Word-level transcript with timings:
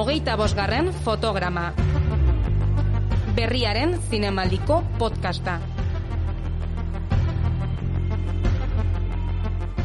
Hogeita 0.00 0.32
bosgarren 0.40 0.86
fotograma. 1.04 1.74
Berriaren 3.36 3.90
zinemaldiko 4.08 4.78
podcasta. 4.96 5.58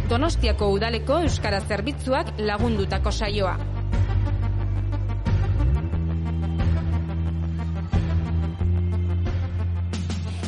Donostiako 0.07 0.69
udaleko 0.77 1.19
euskara 1.25 1.59
zerbitzuak 1.67 2.31
lagundutako 2.39 3.11
saioa. 3.11 3.57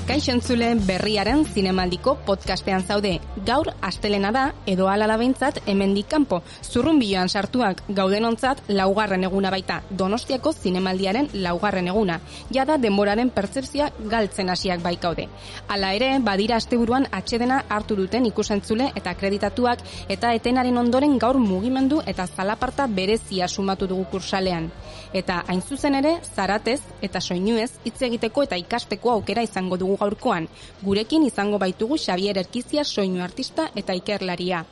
Kaixo 0.07 0.31
entzule 0.31 0.69
berriaren 0.87 1.41
zinemaldiko 1.43 2.13
podcastean 2.25 2.85
zaude. 2.87 3.09
Gaur 3.47 3.67
astelena 3.83 4.29
da 4.31 4.43
edo 4.73 4.85
alala 4.87 5.17
behintzat 5.19 5.57
hemendik 5.67 6.07
kanpo. 6.13 6.37
Zurrunbiloan 6.63 7.27
sartuak 7.27 7.81
gaudenontzat 7.97 8.61
laugarren 8.69 9.27
eguna 9.27 9.51
baita. 9.51 9.81
Donostiako 9.89 10.53
zinemaldiaren 10.53 11.27
laugarren 11.33 11.89
eguna. 11.91 12.21
Jada 12.55 12.77
denboraren 12.79 13.33
pertsepzioa 13.35 13.89
galtzen 14.13 14.49
hasiak 14.49 14.79
baikaude. 14.85 15.27
Hala 15.67 15.91
ere, 15.99 16.13
badira 16.23 16.55
asteburuan 16.55 17.09
atxedena 17.11 17.65
hartu 17.67 17.99
duten 17.99 18.31
ikusentzule 18.31 18.93
eta 18.95 19.11
akreditatuak 19.11 19.83
eta 20.07 20.31
etenaren 20.39 20.79
ondoren 20.85 21.19
gaur 21.19 21.35
mugimendu 21.35 21.99
eta 22.05 22.29
zalaparta 22.31 22.87
berezia 22.87 23.51
sumatu 23.51 23.91
dugu 23.91 24.07
kursalean. 24.15 24.71
Eta 25.13 25.43
hain 25.47 25.61
zuzen 25.61 25.95
ere, 25.95 26.17
zaratez 26.35 26.81
eta 27.01 27.21
soinuez 27.21 27.71
hitz 27.85 28.01
egiteko 28.09 28.43
eta 28.43 28.57
ikasteko 28.59 29.11
aukera 29.11 29.43
izango 29.43 29.77
dugu 29.77 29.97
gaurkoan. 29.97 30.47
Gurekin 30.83 31.23
izango 31.27 31.57
baitugu 31.57 31.97
Xavier 31.97 32.37
Erkizia 32.37 32.83
soinu 32.83 33.23
artista 33.23 33.69
eta 33.75 33.95
ikerlaria. 33.95 34.65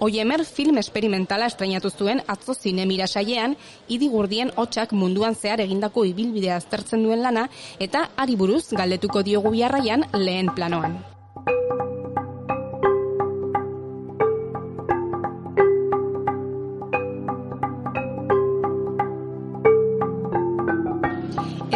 Oiemer 0.00 0.46
film 0.48 0.78
esperimentala 0.80 1.50
estrenatu 1.50 1.90
zuen 1.90 2.22
atzo 2.26 2.54
zinemira 2.54 3.06
saiean, 3.06 3.56
idi 3.88 4.08
gurdien 4.08 4.52
hotxak 4.56 4.96
munduan 4.96 5.36
zehar 5.36 5.60
egindako 5.60 6.06
ibilbidea 6.08 6.56
aztertzen 6.56 7.04
duen 7.04 7.20
lana, 7.20 7.50
eta 7.78 8.08
ari 8.16 8.36
buruz 8.36 8.64
galdetuko 8.72 9.22
diogu 9.22 9.52
biarraian 9.58 10.08
lehen 10.16 10.54
planoan. 10.56 11.00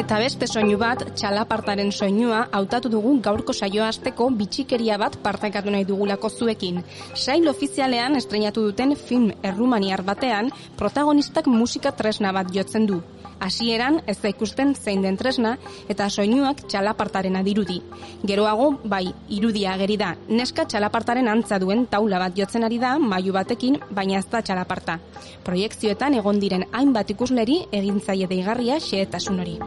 Eta 0.05 0.19
beste 0.21 0.45
soinu 0.45 0.75
bat, 0.77 1.01
txalapartaren 1.17 1.89
soinua, 1.99 2.43
hautatu 2.59 2.91
dugu 2.93 3.15
gaurko 3.25 3.55
saioa 3.57 3.87
hasteko 3.89 4.27
bitxikeria 4.41 4.99
bat 5.01 5.17
partekatu 5.25 5.73
nahi 5.73 5.87
dugulako 5.89 6.29
zuekin. 6.29 6.83
Sail 7.17 7.49
ofizialean 7.49 8.21
estrenatu 8.21 8.67
duten 8.67 8.93
film 9.01 9.33
errumaniar 9.41 10.05
batean, 10.05 10.53
protagonistak 10.77 11.49
musika 11.49 11.97
tresna 11.97 12.37
bat 12.37 12.53
jotzen 12.53 12.85
du. 12.93 13.01
Hasieran 13.41 14.01
ez 14.07 14.19
da 14.23 14.31
ikusten 14.31 14.75
zein 14.75 15.03
den 15.03 15.17
tresna 15.17 15.57
eta 15.89 16.09
soinuak 16.11 16.65
txalapartaren 16.69 17.41
dirudi. 17.45 17.81
Geroago, 18.25 18.71
bai, 18.85 19.07
irudia 19.29 19.75
ageri 19.75 19.97
da. 19.97 20.15
Neska 20.29 20.65
txalapartaren 20.65 21.29
antza 21.29 21.59
duen 21.59 21.87
taula 21.87 22.19
bat 22.19 22.37
jotzen 22.37 22.65
ari 22.65 22.79
da, 22.79 22.99
mailu 22.99 23.33
batekin, 23.33 23.81
baina 23.91 24.19
ez 24.19 24.27
da 24.31 24.43
txalaparta. 24.43 24.99
Proiektzioetan 25.45 26.15
egon 26.21 26.41
diren 26.41 26.67
hainbat 26.73 27.11
ikusleri 27.11 27.65
egin 27.73 28.01
zaie 28.01 28.27
deigarria 28.31 28.81
xehetasun 28.81 29.41
hori. 29.41 29.59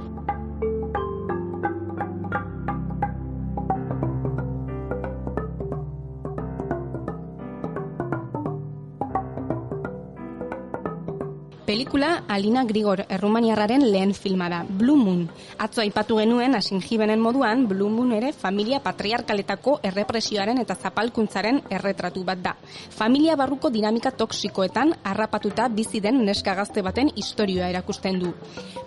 Pelikula 11.67 12.23
Alina 12.29 12.63
Grigor 12.63 13.01
errumaniarraren 13.11 13.81
lehen 13.91 14.13
filma 14.15 14.47
da, 14.47 14.61
Blue 14.63 14.95
Moon. 14.95 15.25
Atzo 15.59 15.81
aipatu 15.83 16.15
genuen 16.15 16.53
asin 16.55 16.79
jibenen 16.79 17.19
moduan, 17.19 17.65
Blue 17.67 17.91
Moon 17.91 18.13
ere 18.15 18.29
familia 18.31 18.79
patriarkaletako 18.85 19.73
errepresioaren 19.89 20.61
eta 20.63 20.77
zapalkuntzaren 20.79 21.59
erretratu 21.77 22.23
bat 22.23 22.39
da. 22.45 22.53
Familia 22.95 23.35
barruko 23.35 23.67
dinamika 23.69 24.13
toksikoetan 24.15 24.93
harrapatuta 25.03 25.65
bizi 25.67 25.99
den 25.99 26.21
neska 26.29 26.53
gazte 26.55 26.85
baten 26.87 27.11
istorioa 27.17 27.67
erakusten 27.73 28.21
du. 28.23 28.31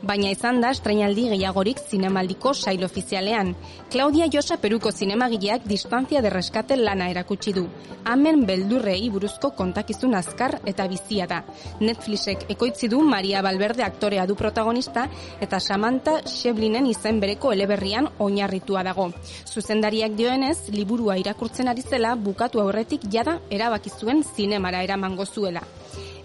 Baina 0.00 0.32
izan 0.32 0.62
da 0.64 0.72
estrenaldi 0.72 1.26
gehiagorik 1.34 1.84
zinemaldiko 1.84 2.54
sail 2.54 2.88
ofizialean. 2.88 3.52
Claudia 3.90 4.30
Josa 4.32 4.56
Peruko 4.56 4.88
zinemagileak 4.90 5.68
distantzia 5.68 6.24
de 6.24 6.32
reskate 6.32 6.80
lana 6.80 7.10
erakutsi 7.12 7.52
du. 7.52 7.68
Hemen 8.08 8.46
beldurrei 8.48 9.10
buruzko 9.12 9.52
kontakizun 9.52 10.16
azkar 10.16 10.62
eta 10.64 10.88
bizia 10.88 11.28
da. 11.28 11.44
Netflixek 11.84 12.48
eko 12.48 12.69
ekoitzi 12.70 12.88
du 12.88 13.00
Maria 13.02 13.42
Balberde 13.42 13.82
aktorea 13.82 14.26
du 14.26 14.36
protagonista 14.36 15.08
eta 15.42 15.58
Samantha 15.58 16.20
Sheblinen 16.22 16.86
izen 16.86 17.18
bereko 17.18 17.50
eleberrian 17.52 18.06
oinarritua 18.22 18.84
dago. 18.86 19.08
Zuzendariak 19.50 20.14
dioenez, 20.14 20.70
liburua 20.70 21.18
irakurtzen 21.18 21.68
ari 21.68 21.82
zela 21.82 22.14
bukatu 22.14 22.62
aurretik 22.62 23.08
jada 23.10 23.40
erabaki 23.50 23.90
zuen 23.90 24.22
zinemara 24.22 24.84
eramango 24.86 25.26
zuela. 25.26 25.64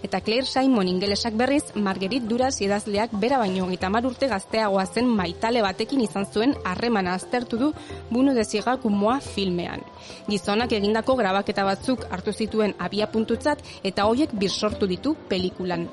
Eta 0.02 0.20
Claire 0.20 0.46
Simon 0.46 0.88
ingelesak 0.88 1.34
berriz, 1.34 1.64
Marguerite 1.74 2.26
Duras 2.26 2.60
idazleak 2.60 3.14
bera 3.20 3.38
baino 3.38 3.68
gita 3.68 3.90
urte 4.04 4.28
gazteagoa 4.28 4.86
zen 4.86 5.06
maitale 5.08 5.62
batekin 5.62 6.00
izan 6.00 6.26
zuen 6.26 6.54
harremana 6.64 7.14
aztertu 7.14 7.56
du 7.56 7.72
bunu 8.10 8.34
deziga 8.34 8.76
kumoa 8.76 9.20
filmean. 9.20 9.80
Gizonak 10.28 10.72
egindako 10.72 11.16
grabaketa 11.16 11.64
batzuk 11.64 12.06
hartu 12.10 12.32
zituen 12.32 12.74
abia 12.78 13.06
puntutzat 13.06 13.62
eta 13.82 14.04
hoiek 14.04 14.32
birsortu 14.32 14.86
ditu 14.86 15.16
pelikulan. 15.28 15.88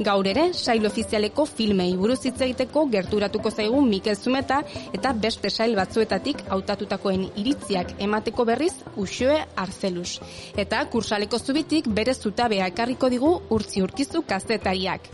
Gaur 0.00 0.26
ere, 0.26 0.52
sail 0.54 0.86
ofizialeko 0.86 1.44
filmei 1.46 1.92
buruz 1.96 2.22
hitz 2.24 2.40
egiteko 2.40 2.86
gerturatuko 2.90 3.50
zaigu 3.50 3.82
Mikel 3.84 4.16
Zumeta 4.16 4.62
eta 4.92 5.12
beste 5.12 5.50
sail 5.50 5.76
batzuetatik 5.76 6.42
hautatutakoen 6.48 7.28
iritziak 7.36 7.94
emateko 8.00 8.46
berriz 8.48 8.72
Uxue 8.96 9.36
Arzelus. 9.56 10.18
Eta 10.56 10.84
kursaleko 10.90 11.38
zubitik 11.38 11.88
bere 11.88 12.14
zutabea 12.14 12.66
ekarriko 12.72 13.10
digu 13.12 13.32
urtzi 13.50 13.82
urkizu 13.82 14.22
kazetariak. 14.28 15.08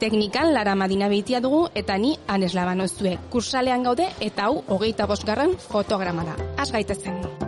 Teknikan 0.00 0.52
Lara 0.54 0.74
Madina 0.74 1.08
behitia 1.08 1.40
dugu 1.40 1.68
eta 1.74 1.98
ni 1.98 2.16
Anes 2.26 2.54
Labano 2.54 2.88
zue. 2.88 3.18
Kursalean 3.30 3.82
gaude 3.82 4.08
eta 4.20 4.50
hau 4.50 4.62
hogeita 4.68 5.06
bosgarren 5.06 5.58
fotograma 5.58 6.24
da. 6.24 6.38
Az 6.56 6.72
gaitezen. 6.72 7.43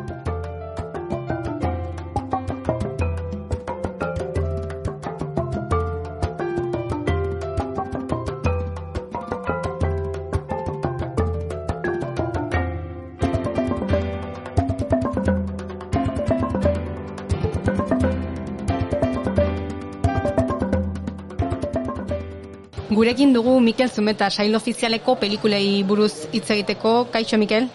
Gurekin 22.97 23.35
dugu 23.35 23.59
Mikel 23.61 23.91
Zumeta 23.93 24.31
sail 24.31 24.55
ofizialeko 24.57 25.19
pelikulei 25.21 25.83
buruz 25.85 26.31
hitz 26.33 26.47
egiteko. 26.55 26.93
Kaixo 27.13 27.37
Mikel? 27.37 27.67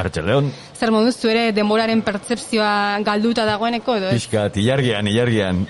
Arratxe 0.00 0.22
Leon. 0.24 0.48
Zer 0.78 0.90
moduz 0.94 1.12
zu 1.18 1.28
ere 1.28 1.42
denboraren 1.52 2.00
pertsepzioa 2.06 3.02
galduta 3.04 3.44
dagoeneko 3.44 3.98
edo? 4.00 4.14
Pixka, 4.16 4.46
ilargian, 4.62 5.10
ilargian. 5.12 5.60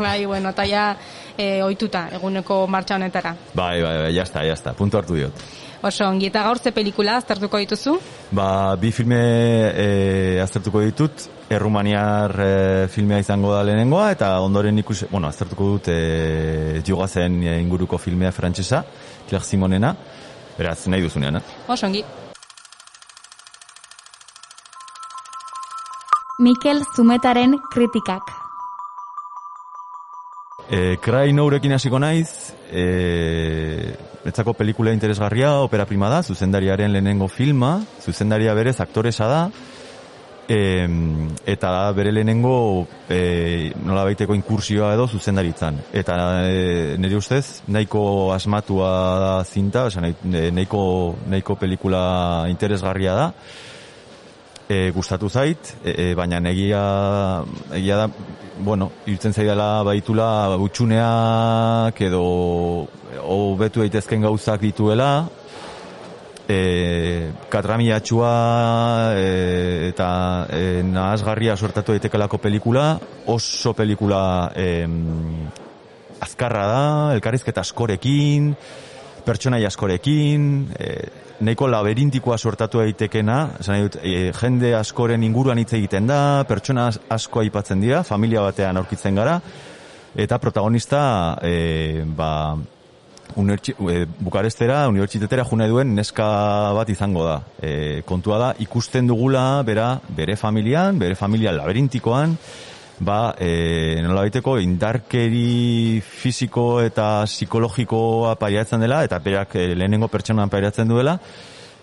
Bai, 0.00 0.24
bueno, 0.24 0.54
eta 0.56 0.64
ja 0.64 0.86
e, 1.36 1.60
oituta 1.66 2.06
eguneko 2.16 2.62
martxa 2.66 2.96
honetara. 2.96 3.34
Bai, 3.52 3.82
bai, 3.84 3.94
bai, 4.06 4.10
jazta, 4.16 4.48
jazta, 4.48 4.72
puntu 4.72 5.02
hartu 5.02 5.20
diot. 5.20 5.44
Oso, 5.86 6.02
ongi 6.10 6.26
eta 6.26 6.42
gaur 6.42 6.58
ze 6.58 6.72
pelikula 6.74 7.14
aztertuko 7.20 7.60
dituzu? 7.62 7.92
Ba, 8.34 8.74
bi 8.80 8.90
filme 8.90 9.18
e, 9.70 9.84
aztertuko 10.42 10.80
ditut, 10.82 11.26
errumaniar 11.52 12.32
e, 12.42 12.54
filmea 12.90 13.20
izango 13.22 13.52
da 13.54 13.60
lehenengoa, 13.68 14.08
eta 14.16 14.32
ondoren 14.42 14.82
ikus, 14.82 15.04
bueno, 15.12 15.30
aztertuko 15.30 15.68
dut 15.76 15.90
e, 15.94 16.80
jogazen 16.86 17.38
inguruko 17.52 18.00
filmea 18.02 18.32
frantsesa, 18.34 18.82
Claire 19.28 19.46
Simonena, 19.46 19.92
beraz, 20.56 20.80
nahi 20.90 21.06
duzunean, 21.06 21.38
eh? 21.38 21.44
Oso, 21.68 21.86
ongi. 21.86 22.02
Mikel 26.42 26.82
Zumetaren 26.96 27.54
kritikak. 27.70 28.34
E, 30.66 30.96
Cry 30.98 31.30
Nourekin 31.30 31.78
hasiko 31.78 32.02
naiz, 32.02 32.56
e, 32.74 33.94
etzako 34.26 34.54
pelikula 34.58 34.92
interesgarria, 34.92 35.54
opera 35.62 35.86
prima 35.86 36.10
da, 36.10 36.22
zuzendariaren 36.22 36.92
lehenengo 36.92 37.28
filma, 37.28 37.80
zuzendaria 38.02 38.54
berez 38.54 38.80
aktoresa 38.80 39.28
da, 39.30 39.40
e, 40.48 40.88
eta 41.46 41.92
bere 41.92 42.12
lehenengo 42.12 42.86
e, 43.08 43.72
nola 43.84 44.04
baiteko 44.06 44.34
inkursioa 44.34 44.92
edo 44.94 45.06
zuzendaritzan. 45.08 45.80
Eta 45.92 46.16
e, 46.46 46.96
nire 46.98 47.18
ustez, 47.18 47.62
nahiko 47.68 48.32
asmatua 48.34 48.90
da 49.22 49.32
zinta, 49.44 49.86
oza, 49.90 50.02
nahiko, 50.02 50.82
nahiko 51.30 51.58
pelikula 51.60 52.46
interesgarria 52.50 53.14
da, 53.14 53.30
e, 54.68 54.90
gustatu 54.94 55.30
zait, 55.30 55.76
e, 55.84 56.14
baina 56.18 56.42
egia, 56.50 56.82
egia 57.78 58.02
da, 58.04 58.10
bueno, 58.58 58.90
irtzen 59.06 59.34
zaidala 59.34 59.82
baitula 59.84 60.56
utxuneak 60.62 62.00
edo 62.06 62.22
hobetu 63.22 63.82
daitezken 63.84 64.24
gauzak 64.24 64.60
dituela, 64.62 65.10
e, 66.48 67.30
katramiatxua 67.50 68.32
e, 69.18 69.26
eta 69.90 70.08
e, 70.50 70.82
nahazgarria 70.86 71.56
sortatu 71.56 71.96
daitekelako 71.96 72.38
pelikula, 72.38 72.88
oso 73.26 73.74
pelikula 73.74 74.52
e, 74.56 74.86
azkarra 76.22 76.66
da, 76.70 76.82
elkarrizketa 77.16 77.64
askorekin, 77.66 78.54
pertsonai 79.26 79.64
askorekin, 79.66 80.44
e, 80.78 80.90
nahiko 81.44 81.68
laberintikoa 81.68 82.38
sortatu 82.38 82.80
daitekena, 82.80 83.38
esan 83.60 83.82
dut, 83.86 83.98
e, 84.02 84.30
jende 84.36 84.72
askoren 84.78 85.24
inguruan 85.26 85.58
hitz 85.60 85.72
egiten 85.76 86.06
da, 86.08 86.20
pertsona 86.48 86.88
asko 87.12 87.42
aipatzen 87.42 87.82
dira, 87.82 88.02
familia 88.06 88.44
batean 88.46 88.78
aurkitzen 88.80 89.18
gara, 89.18 89.40
eta 90.16 90.38
protagonista 90.40 91.02
e, 91.44 92.04
ba, 92.16 92.30
unertsi, 93.36 93.74
e, 93.90 94.06
Bukarestera, 94.06 94.86
unibertsitetera 94.88 95.44
june 95.44 95.68
duen 95.68 95.92
neska 95.96 96.28
bat 96.76 96.88
izango 96.92 97.26
da. 97.26 97.40
E, 97.60 98.02
kontua 98.08 98.38
da, 98.40 98.54
ikusten 98.62 99.10
dugula 99.10 99.62
bera, 99.66 99.96
bere 100.16 100.38
familian, 100.40 100.98
bere 101.02 101.18
familia 101.18 101.52
laberintikoan, 101.56 102.36
ba, 103.00 103.34
e, 103.38 104.00
nola 104.04 104.24
baiteko 104.24 104.56
indarkeri 104.62 106.00
fisiko 106.00 106.80
eta 106.84 107.24
psikologikoa 107.28 108.36
pairatzen 108.40 108.80
dela, 108.80 109.02
eta 109.04 109.18
berak 109.24 109.56
e, 109.56 109.68
lehenengo 109.74 110.08
pertsonan 110.12 110.52
pairatzen 110.52 110.88
duela, 110.88 111.18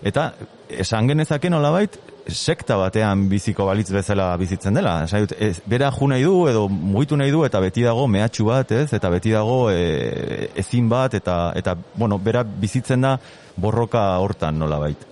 eta 0.02 0.32
esan 0.68 1.08
genezake 1.08 1.50
nola 1.52 1.70
bait, 1.74 1.98
sekta 2.28 2.76
batean 2.80 3.26
biziko 3.28 3.66
balitz 3.68 3.90
bezala 3.92 4.30
bizitzen 4.40 4.74
dela. 4.74 4.96
Esan 5.04 5.26
dut, 5.26 5.34
ez, 5.38 5.58
bera 5.68 5.90
ju 5.92 6.08
nahi 6.08 6.24
du 6.24 6.46
edo 6.48 6.66
mugitu 6.68 7.16
nahi 7.20 7.30
du 7.30 7.44
eta 7.44 7.60
beti 7.60 7.84
dago 7.84 8.06
mehatxu 8.08 8.46
bat, 8.48 8.72
ez? 8.72 8.92
Eta 8.96 9.10
beti 9.12 9.34
dago 9.34 9.68
e, 9.70 10.50
ezin 10.56 10.88
bat 10.88 11.14
eta 11.14 11.52
eta 11.56 11.76
bueno, 11.94 12.18
bera 12.18 12.42
bizitzen 12.44 13.04
da 13.04 13.18
borroka 13.56 14.06
hortan 14.24 14.58
nolabait. 14.58 15.04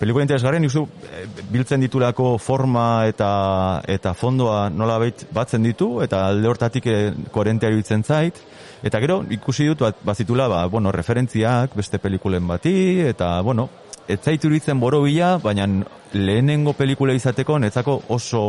Pelikula 0.00 0.24
interesgarria 0.24 0.62
nizu 0.64 0.86
e, 1.04 1.26
biltzen 1.52 1.82
ditulako 1.84 2.38
forma 2.40 3.04
eta 3.04 3.82
eta 3.84 4.14
fondoa 4.16 4.70
nolabait 4.72 5.26
batzen 5.36 5.66
ditu 5.66 5.90
eta 6.00 6.22
alde 6.30 6.48
hortatik 6.48 6.88
e, 6.88 6.96
koherentea 7.34 7.68
iruditzen 7.68 8.04
zait. 8.04 8.40
Eta 8.80 8.96
gero 9.04 9.18
ikusi 9.28 9.68
dut 9.68 9.84
bat, 9.84 10.00
bazitula 10.00 10.48
ba, 10.48 10.64
bueno, 10.72 10.88
referentziak 10.90 11.76
beste 11.76 12.00
pelikulen 12.00 12.48
bati 12.48 12.72
eta 13.10 13.34
bueno, 13.44 13.68
ez 14.08 14.18
zaitu 14.24 14.48
iritzen 14.48 14.80
borobila, 14.80 15.34
baina 15.44 15.68
lehenengo 16.16 16.72
pelikula 16.72 17.12
izateko 17.14 17.58
netzako 17.60 18.00
oso 18.08 18.42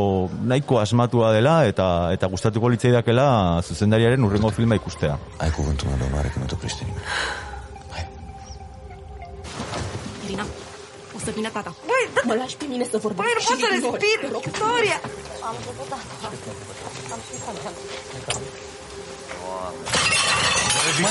nahiko 0.48 0.80
asmatua 0.80 1.34
dela 1.36 1.60
eta 1.68 1.86
eta 2.16 2.32
gustatuko 2.32 2.72
litzaidakela 2.72 3.60
zuzendariaren 3.62 4.24
urrengo 4.24 4.50
filma 4.50 4.80
ikustea. 4.80 5.18
Ai 5.38 5.50
cuvântul 5.50 5.88
meu, 5.98 6.08
mare, 6.16 6.32
că 6.32 7.51
să 11.24 11.30
vină 11.34 11.48
tata. 11.56 11.74
Băi, 11.90 12.04
da, 12.14 12.20
Mă 12.24 12.34
lași 12.34 12.56
pe 12.56 12.64
mine 12.68 12.84
să 12.90 12.96
vorbesc. 12.98 13.22
băi, 13.22 13.32
nu 13.38 13.42
pot 13.48 13.58
să 13.64 13.68
respir. 13.74 14.18
Rog. 14.32 14.42
Victoria! 14.42 14.98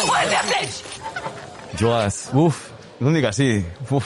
Băi, 0.07 0.25
mi-a 0.29 0.41
pleci! 0.49 0.77
Joaz, 1.77 2.29
uf, 2.33 2.57
nondik 2.97 3.23
hasi, 3.23 3.63
uf. 3.89 4.05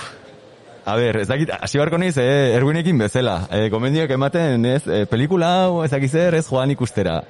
A 0.84 0.96
ber, 0.96 1.16
ez 1.16 1.28
dakit, 1.28 1.50
hasi 1.60 1.78
barko 1.78 1.98
niz, 1.98 2.18
eh, 2.18 2.54
erguinekin 2.54 2.98
bezala. 2.98 3.48
Eh, 3.50 3.70
gomendioak 3.70 4.10
ematen, 4.10 4.64
ez, 4.64 4.88
eh, 4.88 5.06
pelikula 5.10 5.48
hau, 5.48 5.84
ez 5.84 5.90
dakit 5.90 6.10
zer, 6.10 6.34
ez 6.34 6.46
joan 6.50 6.70
ikustera. 6.70 7.24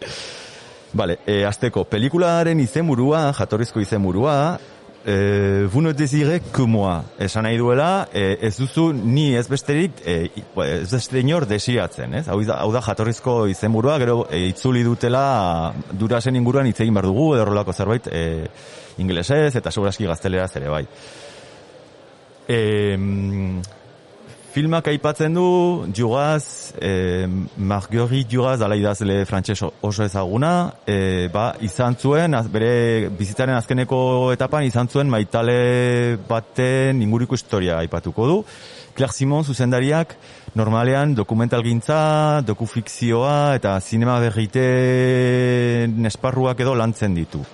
Vale, 0.98 1.18
eh, 1.24 1.46
azteko, 1.46 1.84
pelikularen 1.84 2.58
izenburua, 2.58 3.32
jatorrizko 3.38 3.80
izenburua, 3.80 4.58
eh, 5.06 5.66
vous 5.70 5.80
ne 5.82 5.92
désirez 5.92 6.40
que 6.52 6.62
moi. 6.62 7.04
Esan 7.18 7.44
nahi 7.46 7.56
duela, 7.56 8.08
eh, 8.12 8.38
ez 8.42 8.56
duzu 8.58 8.92
ni 8.92 9.34
ez 9.36 9.46
besterik, 9.48 9.92
i- 10.04 10.42
ez 10.64 10.90
beste 10.90 11.20
inor 11.20 11.46
desiratzen, 11.46 12.14
ez? 12.14 12.26
Hau, 12.28 12.40
hau 12.42 12.72
da 12.72 12.82
jatorrizko 12.82 13.46
izenburua, 13.46 13.98
gero 14.02 14.26
eh, 14.30 14.48
itzuli 14.48 14.82
dutela 14.82 15.72
durasen 15.92 16.36
inguruan 16.36 16.66
hitz 16.66 16.80
egin 16.80 16.94
behar 16.94 17.06
dugu, 17.06 17.34
edo 17.36 17.46
horrelako 17.46 17.72
zerbait 17.72 18.08
eh, 18.10 18.48
ingelesez 18.98 19.54
eta 19.56 19.70
segurazki 19.70 20.04
gazteleraz 20.10 20.50
ere 20.56 20.68
bai. 20.68 20.84
E, 22.48 22.96
filmak 24.56 24.86
aipatzen 24.88 25.34
du 25.36 25.84
Jugaz, 25.92 26.72
e, 26.80 27.26
Marguerite 27.60 28.32
Jugaz 28.32 28.62
ala 28.64 28.78
idazle 28.78 29.18
frantses 29.28 29.58
oso 29.60 30.04
ezaguna, 30.06 30.70
e, 30.88 31.28
ba, 31.28 31.50
izan 31.60 31.98
zuen, 32.00 32.32
az, 32.38 32.46
bere 32.48 33.10
bizitzaren 33.18 33.58
azkeneko 33.58 33.98
etapan 34.32 34.64
izan 34.64 34.88
zuen 34.88 35.12
maitale 35.12 36.16
baten 36.24 37.04
inguriko 37.04 37.36
historia 37.36 37.76
aipatuko 37.82 38.30
du. 38.30 38.38
Claire 38.96 39.12
Simon 39.12 39.44
zuzendariak 39.44 40.16
normalean 40.56 41.12
dokumentalgintza, 41.20 42.40
dokufikzioa 42.48 43.36
eta 43.60 43.76
zinema 43.84 44.16
berriten 44.24 46.00
esparruak 46.08 46.64
edo 46.64 46.72
lantzen 46.80 47.12
ditu. 47.20 47.44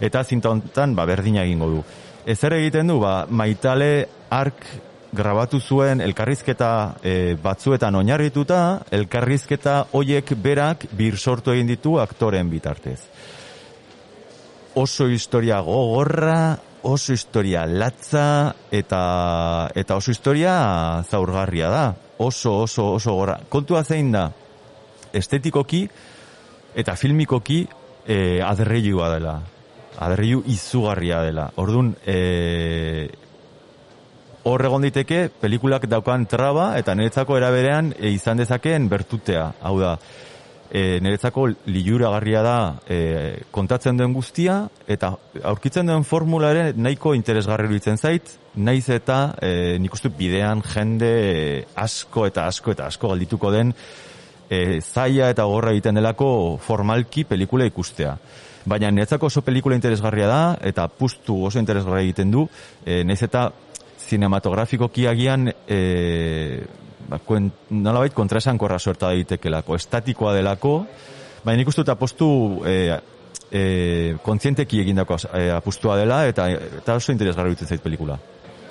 Eta 0.00 0.24
zinta 0.24 0.56
honetan, 0.56 0.96
ba, 0.96 1.04
berdina 1.04 1.44
egingo 1.44 1.68
du. 1.76 1.86
Ezer 2.24 2.56
egiten 2.62 2.88
du, 2.88 3.02
ba, 3.04 3.26
maitale 3.28 4.06
ark 4.32 4.64
grabatu 5.16 5.60
zuen 5.60 6.00
elkarrizketa 6.04 6.70
e, 7.02 7.34
batzuetan 7.42 7.96
oinarrituta, 7.98 8.60
elkarrizketa 8.92 9.86
hoiek 9.92 10.32
berak 10.42 10.86
bir 10.96 11.16
sortu 11.16 11.54
egin 11.54 11.72
ditu 11.72 11.96
aktoren 12.02 12.50
bitartez. 12.52 13.00
Oso 14.76 15.08
historia 15.08 15.62
gogorra, 15.64 16.58
oso 16.86 17.16
historia 17.16 17.64
latza 17.66 18.54
eta 18.70 19.70
eta 19.74 19.96
oso 19.96 20.12
historia 20.12 20.56
zaurgarria 21.08 21.70
da. 21.72 21.86
Oso 22.18 22.62
oso 22.62 22.92
oso 22.94 23.12
gogorra. 23.12 23.40
Kontua 23.48 23.82
zein 23.84 24.12
da? 24.12 24.28
Estetikoki 25.12 25.86
eta 26.76 26.94
filmikoki 26.96 27.64
e, 28.06 28.40
aderreilua 28.44 29.10
dela. 29.16 29.36
Aderreilu 29.96 30.42
izugarria 30.52 31.22
dela. 31.24 31.48
Ordun 31.56 31.94
e, 32.04 33.08
hor 34.46 34.62
egon 34.68 34.84
diteke 34.86 35.26
pelikulak 35.40 35.88
daukan 35.90 36.26
traba 36.30 36.70
eta 36.78 36.94
niretzako 36.94 37.36
eraberean 37.40 37.90
e, 37.98 38.12
izan 38.14 38.38
dezakeen 38.38 38.88
bertutea. 38.88 39.48
Hau 39.66 39.74
da, 39.80 39.96
e, 40.70 41.00
niretzako 41.02 41.48
liuragarria 41.66 42.42
da 42.46 42.56
e, 42.86 42.98
kontatzen 43.54 43.98
duen 43.98 44.14
guztia 44.14 44.60
eta 44.86 45.12
aurkitzen 45.50 45.90
duen 45.90 46.06
formula 46.06 46.52
ere 46.54 46.72
nahiko 46.76 47.14
interesgarri 47.18 47.66
iruditzen 47.66 47.98
zait, 47.98 48.36
naiz 48.56 48.86
eta 48.94 49.20
e, 49.42 49.52
nik 49.82 49.94
uste 49.98 50.14
bidean 50.14 50.62
jende 50.66 51.12
e, 51.26 51.62
asko 51.82 52.26
eta 52.30 52.46
asko 52.46 52.76
eta 52.76 52.86
asko 52.90 53.10
galdituko 53.12 53.52
den 53.54 53.74
e, 54.48 54.80
zaila 54.80 55.30
eta 55.34 55.46
gorra 55.50 55.74
egiten 55.74 55.98
delako 55.98 56.28
formalki 56.62 57.26
pelikula 57.26 57.66
ikustea. 57.66 58.16
Baina 58.66 58.90
niretzako 58.90 59.28
oso 59.28 59.44
pelikula 59.46 59.76
interesgarria 59.78 60.26
da 60.26 60.40
eta 60.66 60.88
pustu 60.90 61.44
oso 61.46 61.58
interesgarria 61.62 62.08
egiten 62.08 62.32
du, 62.34 62.48
e, 62.84 63.02
naiz 63.06 63.22
eta 63.22 63.50
cinematografikoki 64.06 65.06
agian 65.10 65.48
e, 65.50 65.80
ba, 67.08 67.18
kuen, 67.24 67.50
nolabait 67.70 68.14
kontraesankorra 68.14 68.78
sorta 68.78 69.10
daitekelako, 69.12 69.76
estatikoa 69.76 70.34
delako, 70.36 70.78
baina 71.44 71.60
nik 71.60 71.70
uste 71.70 71.84
dut 71.84 71.92
apostu 71.94 72.28
e, 72.66 72.78
e, 73.50 73.62
kontzienteki 74.22 74.80
egindako 74.82 75.18
e, 75.32 75.50
apustua 75.54 75.98
dela 76.00 76.24
eta, 76.28 76.48
eta 76.82 76.96
oso 76.98 77.14
interesgarri 77.14 77.54
egiten 77.54 77.74
zait 77.74 77.84
pelikula. 77.84 78.18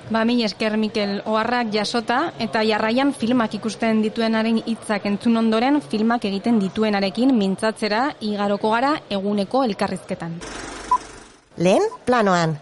Ba, 0.06 0.22
min 0.22 0.38
esker 0.46 0.76
Mikel 0.78 1.16
Oharrak 1.26 1.72
jasota 1.74 2.18
eta 2.38 2.62
jarraian 2.62 3.10
filmak 3.10 3.56
ikusten 3.58 4.04
dituenaren 4.04 4.60
hitzak 4.62 5.08
entzun 5.10 5.40
ondoren 5.40 5.80
filmak 5.82 6.28
egiten 6.28 6.60
dituenarekin 6.62 7.34
mintzatzera 7.34 8.12
igaroko 8.22 8.70
gara 8.70 8.92
eguneko 9.10 9.64
elkarrizketan. 9.66 10.38
Lehen, 11.58 11.90
planoan. 12.06 12.54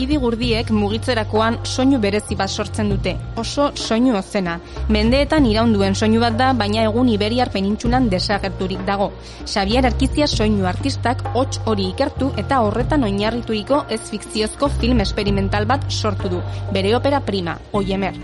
Idi 0.00 0.16
gurdiek 0.16 0.70
mugitzerakoan 0.72 1.58
soinu 1.68 1.98
berezi 2.00 2.36
bat 2.40 2.48
sortzen 2.48 2.88
dute, 2.88 3.12
oso 3.42 3.66
soinu 3.76 4.14
ozena. 4.16 4.54
Mendeetan 4.96 5.44
iraunduen 5.50 5.98
soinu 5.98 6.22
bat 6.22 6.38
da, 6.38 6.46
baina 6.56 6.86
egun 6.88 7.10
Iberiar 7.12 7.50
penintxulan 7.52 8.06
desagerturik 8.14 8.80
dago. 8.86 9.10
Xavier 9.44 9.84
Arkizia 9.90 10.30
soinu 10.30 10.64
artistak 10.70 11.20
hots 11.34 11.60
hori 11.66 11.90
ikertu 11.90 12.30
eta 12.40 12.62
horretan 12.64 13.04
oinarrituriko 13.10 13.82
ez 13.90 14.00
fikziozko 14.08 14.70
film 14.80 15.04
experimental 15.04 15.68
bat 15.68 15.84
sortu 15.92 16.32
du, 16.32 16.40
bere 16.72 16.96
opera 16.96 17.20
prima, 17.20 17.58
Oiemer. 17.76 18.16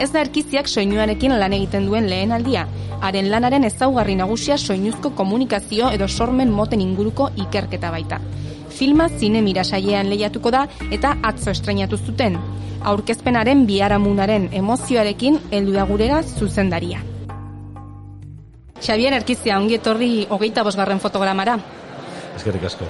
Ez 0.00 0.10
da 0.10 0.24
erkiziak 0.24 0.66
soinuarekin 0.66 1.38
lan 1.38 1.54
egiten 1.54 1.86
duen 1.86 2.10
lehen 2.10 2.34
aldia. 2.34 2.66
Haren 3.06 3.30
lanaren 3.30 3.70
ezaugarri 3.70 4.18
nagusia 4.18 4.58
soinuzko 4.58 5.14
komunikazio 5.14 5.94
edo 5.94 6.08
sormen 6.08 6.50
moten 6.50 6.82
inguruko 6.82 7.30
ikerketa 7.46 7.94
baita. 7.94 8.18
Filma 8.80 9.10
zine 9.12 9.42
mirasailean 9.44 10.08
lehiatuko 10.08 10.48
da 10.54 10.62
eta 10.96 11.10
atzo 11.28 11.50
estrenatu 11.52 11.98
zuten. 12.00 12.38
Aurkezpenaren 12.88 13.66
biharamunaren 13.68 14.46
emozioarekin 14.56 15.36
heldu 15.50 15.74
da 15.74 15.84
gurera 15.90 16.22
zuzendaria. 16.22 17.02
Xavier 18.80 19.18
Erkizia, 19.18 19.58
ongi 19.60 19.76
etorri 19.76 20.08
hogeita 20.30 20.64
bosgarren 20.64 21.02
fotogramara. 21.04 21.58
Eskerrik 22.38 22.64
asko. 22.70 22.88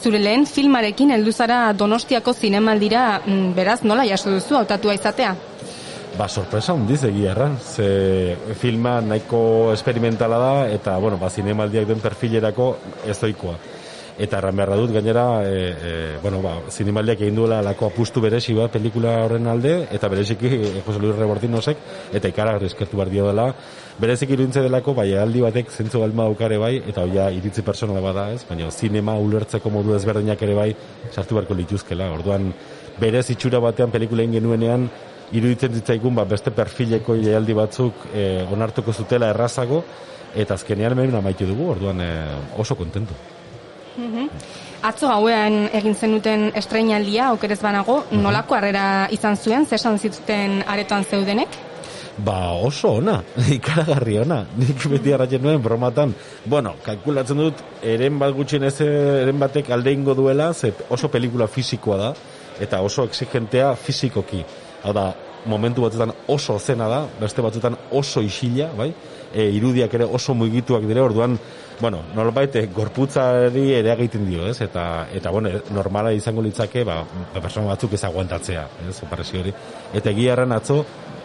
Zure 0.00 0.22
lehen 0.24 0.48
filmarekin 0.48 1.12
heldu 1.12 1.36
zara 1.36 1.60
Donostiako 1.76 2.32
zinemaldira, 2.32 3.20
mm, 3.26 3.52
beraz 3.60 3.82
nola 3.84 4.08
jaso 4.08 4.32
duzu 4.32 4.56
hautatua 4.56 4.96
izatea? 4.96 5.36
Ba, 6.16 6.30
sorpresa 6.30 6.72
hundiz 6.72 7.02
egia 7.04 7.32
erran. 7.36 7.60
Ze 7.60 8.36
filma 8.56 9.02
nahiko 9.02 9.72
esperimentala 9.74 10.38
da, 10.38 10.68
eta, 10.72 10.96
bueno, 10.96 11.20
ba, 11.20 11.28
zinemaldiak 11.28 11.84
den 11.92 12.00
perfilerako 12.00 12.76
ez 13.04 13.20
doikoa. 13.20 13.75
Eta 14.16 14.38
erran 14.38 14.56
beharra 14.56 14.76
dut, 14.80 14.94
gainera, 14.94 15.24
e, 15.44 15.56
e, 15.76 15.90
bueno, 16.22 16.38
ba, 16.40 16.54
zinemaldiak 16.72 17.20
egin 17.20 17.36
duela 17.36 17.58
lako 17.60 17.90
apustu 17.90 18.22
beresi 18.24 18.54
bat 18.56 18.72
pelikula 18.72 19.18
horren 19.26 19.46
alde, 19.52 19.74
eta 19.92 20.08
bereziki 20.08 20.48
e, 20.56 20.70
Jose 20.86 21.02
Luis 21.02 21.18
Rebortinosek, 21.18 21.82
eta 22.16 22.30
ikaragarri 22.32 22.70
eskertu 22.70 23.04
dio 23.10 23.26
dela, 23.26 23.50
berezik 24.00 24.30
irudintze 24.30 24.62
delako, 24.64 24.94
bai, 24.94 25.10
aldi 25.20 25.44
batek 25.44 25.70
zentzu 25.70 26.00
galma 26.00 26.24
daukare 26.24 26.56
bai, 26.56 26.80
eta 26.88 27.04
ja 27.12 27.28
iritzi 27.30 27.60
personala 27.60 28.00
bada, 28.00 28.30
ez? 28.32 28.42
Baina 28.48 28.70
zinema 28.70 29.18
ulertzeko 29.20 29.70
modu 29.70 29.94
ezberdinak 29.94 30.42
ere 30.42 30.54
bai, 30.54 30.70
sartu 31.12 31.36
beharko 31.36 31.54
lituzkela. 31.54 32.08
Orduan, 32.16 32.54
berez 32.98 33.28
itxura 33.36 33.60
batean 33.60 33.92
pelikula 33.92 34.24
egin 34.24 34.40
genuenean, 34.40 34.88
iruditzen 35.36 35.76
zitzaigun 35.76 36.14
ba, 36.16 36.24
beste 36.24 36.56
perfileko 36.56 37.20
jaialdi 37.20 37.52
batzuk 37.52 38.08
e, 38.14 38.46
onartuko 38.48 38.96
zutela 38.96 39.28
errazago, 39.34 39.84
eta 40.34 40.56
azkenean 40.56 40.96
hemen 40.96 41.20
amaitu 41.20 41.44
dugu, 41.48 41.74
orduan 41.76 42.00
e, 42.00 42.12
oso 42.56 42.76
kontentu. 42.80 43.12
Atzo 44.86 45.08
gauean 45.08 45.70
egin 45.74 45.94
zenuten 45.96 46.50
estreinaldia, 46.54 47.30
okerez 47.34 47.60
banago, 47.62 48.02
nolako 48.12 48.58
harrera 48.58 49.08
izan 49.10 49.36
zuen, 49.36 49.66
zesan 49.66 49.98
zituzten 49.98 50.60
aretoan 50.66 51.04
zeudenek? 51.04 51.56
Ba, 52.16 52.54
oso 52.64 52.94
ona, 53.02 53.18
ikaragarri 53.58 54.18
ona. 54.22 54.40
Nik 54.56 54.86
beti 54.92 55.12
arratzen 55.12 55.42
nuen 55.44 55.60
bromatan. 55.64 56.14
Bueno, 56.48 56.74
kalkulatzen 56.84 57.42
dut, 57.42 57.60
eren 57.84 58.20
bat 58.20 58.32
gutxien 58.36 58.64
ez 58.64 58.78
eren 58.84 59.40
batek 59.40 59.70
alde 59.74 59.92
ingo 59.92 60.14
duela, 60.16 60.52
ze 60.54 60.72
oso 60.88 61.10
pelikula 61.12 61.48
fisikoa 61.48 61.98
da, 62.00 62.14
eta 62.60 62.80
oso 62.80 63.04
exigentea 63.04 63.74
fisikoki. 63.76 64.40
Hau 64.84 64.94
da, 64.96 65.10
momentu 65.46 65.84
batzutan 65.84 66.12
oso 66.32 66.58
zena 66.58 66.88
da, 66.88 67.02
beste 67.20 67.44
batzutan 67.44 67.76
oso 67.92 68.22
isila, 68.24 68.70
bai? 68.76 68.90
E, 69.34 69.50
irudiak 69.58 69.92
ere 69.98 70.08
oso 70.08 70.34
mugituak 70.34 70.86
dire, 70.88 71.02
orduan, 71.04 71.36
bueno, 71.80 72.02
nolbait, 72.14 72.54
e, 72.56 72.66
gorputzari 72.72 73.66
ere 73.78 73.92
egiten 73.94 74.26
dio, 74.28 74.46
ez? 74.48 74.60
Eta, 74.64 75.06
eta 75.14 75.30
bueno, 75.30 75.50
normala 75.74 76.12
izango 76.12 76.44
litzake, 76.44 76.84
ba, 76.84 77.02
ba 77.34 77.42
persona 77.42 77.72
batzuk 77.72 77.96
ez 77.96 78.04
aguantatzea, 78.08 78.66
ez? 78.88 78.96
Operazio 79.06 79.40
hori. 79.40 79.54
Eta 79.94 80.12
egia 80.12 80.34
erran 80.36 80.54
atzo, 80.56 80.82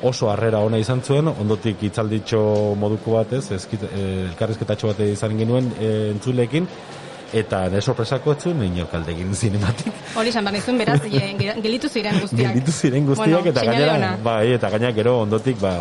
oso 0.07 0.31
harrera 0.31 0.59
ona 0.65 0.79
izan 0.81 1.03
zuen, 1.05 1.29
ondotik 1.31 1.83
itzalditxo 1.89 2.41
moduko 2.79 3.19
bat, 3.19 3.37
ez? 3.37 3.45
Ezkit, 3.59 3.85
e, 3.91 4.07
elkarrizketatxo 4.31 4.91
bat 4.91 5.05
izan 5.05 5.37
genuen 5.39 5.71
e, 5.79 5.93
entzulekin, 6.15 6.67
eta 7.33 7.63
ne 7.71 7.81
sorpresako 7.81 8.35
ez 8.35 8.43
zuen 8.43 8.63
inork 8.65 8.93
alde 8.97 9.13
egin 9.15 9.33
zinematik. 9.35 9.91
Hori 10.19 10.31
esan 10.33 10.47
behar 10.47 10.57
nizun, 10.57 10.79
beraz, 10.81 10.99
gelitu 11.65 11.89
ziren 11.89 12.19
guztiak. 12.19 12.55
Gelitu 12.55 12.71
ziren 12.75 13.07
guztiak, 13.07 13.37
Bueno, 13.41 13.53
eta 13.53 13.65
gainera, 13.67 14.15
bai, 14.23 14.53
eta 14.57 14.71
gainera 14.73 14.95
gero 14.97 15.19
ondotik, 15.23 15.59
ba, 15.61 15.75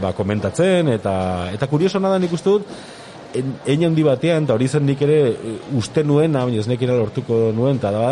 ba 0.00 0.12
komentatzen, 0.16 0.94
eta, 0.94 1.16
eta 1.52 1.68
kurioso 1.68 2.00
da 2.00 2.18
nik 2.22 2.32
uste 2.32 2.56
dut, 2.56 2.78
Ein 3.36 3.84
handi 3.84 4.04
batean, 4.06 4.44
eta 4.46 4.54
hori 4.54 4.68
zen 4.68 4.86
nik 4.86 5.02
ere 5.04 5.16
e, 5.30 5.54
uste 5.76 6.04
nuen, 6.04 6.32
baina 6.32 6.60
ez 6.60 6.68
nekira 6.70 6.96
lortuko 6.96 7.50
nuen, 7.56 7.80
eta 7.80 7.90
da, 7.92 8.06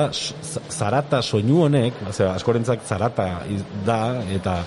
zarata 0.70 1.22
soinu 1.22 1.64
honek, 1.66 2.02
osea, 2.10 2.32
askorentzak 2.34 2.84
zarata 2.84 3.28
da, 3.86 4.00
eta 4.34 4.58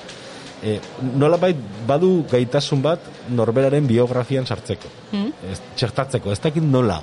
e, 0.63 0.79
nolabait 1.17 1.59
badu 1.87 2.23
gaitasun 2.31 2.81
bat 2.81 3.05
norberaren 3.29 3.87
biografian 3.87 4.47
sartzeko. 4.47 4.91
Ez, 5.51 5.59
txertatzeko, 5.75 6.33
ez 6.33 6.41
dakit 6.43 6.65
nola. 6.65 6.99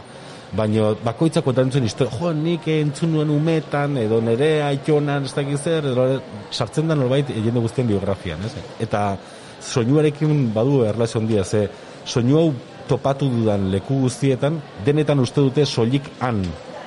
Baina 0.55 0.93
bakoitzak 1.03 1.43
kontatzen 1.47 1.87
historia, 1.87 2.15
jo, 2.15 2.31
nik 2.39 2.69
entzun 2.71 3.17
nuen 3.17 3.31
umetan, 3.35 3.97
edo 3.99 4.21
nere 4.23 4.61
aitonan, 4.69 5.27
ez 5.27 5.35
dakit 5.35 5.59
zer, 5.59 5.89
edo 5.91 6.21
sartzen 6.55 6.91
da 6.91 6.99
norbait 6.99 7.33
jende 7.35 7.63
guztien 7.65 7.89
biografian, 7.91 8.45
ez? 8.47 8.53
Eta 8.85 9.17
soinuarekin 9.65 10.53
badu 10.55 10.85
erlazio 10.87 11.21
handia, 11.21 11.45
ze 11.45 11.67
soinu 12.05 12.39
hau 12.39 12.49
topatu 12.89 13.29
dudan 13.31 13.71
leku 13.73 14.03
guztietan, 14.05 14.61
denetan 14.85 15.21
uste 15.21 15.41
dute 15.41 15.67
soilik 15.67 16.09
han 16.21 16.43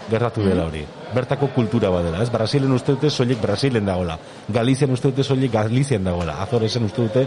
gertatu 0.10 0.44
dela 0.44 0.68
hori. 0.68 0.84
Bertako 1.14 1.50
kultura 1.56 1.90
badela, 1.92 2.22
ez? 2.24 2.30
Brasilen 2.32 2.72
uste 2.76 2.96
dute 2.96 3.10
soilik 3.12 3.40
Brasilen 3.42 3.86
dagoela. 3.88 4.18
Galizian 4.48 4.92
uste 4.96 5.12
dute 5.12 5.24
soilik 5.24 5.52
Galizian 5.52 6.04
dagoela. 6.08 6.38
Azoresen 6.44 6.86
uste 6.88 7.08
dute, 7.08 7.26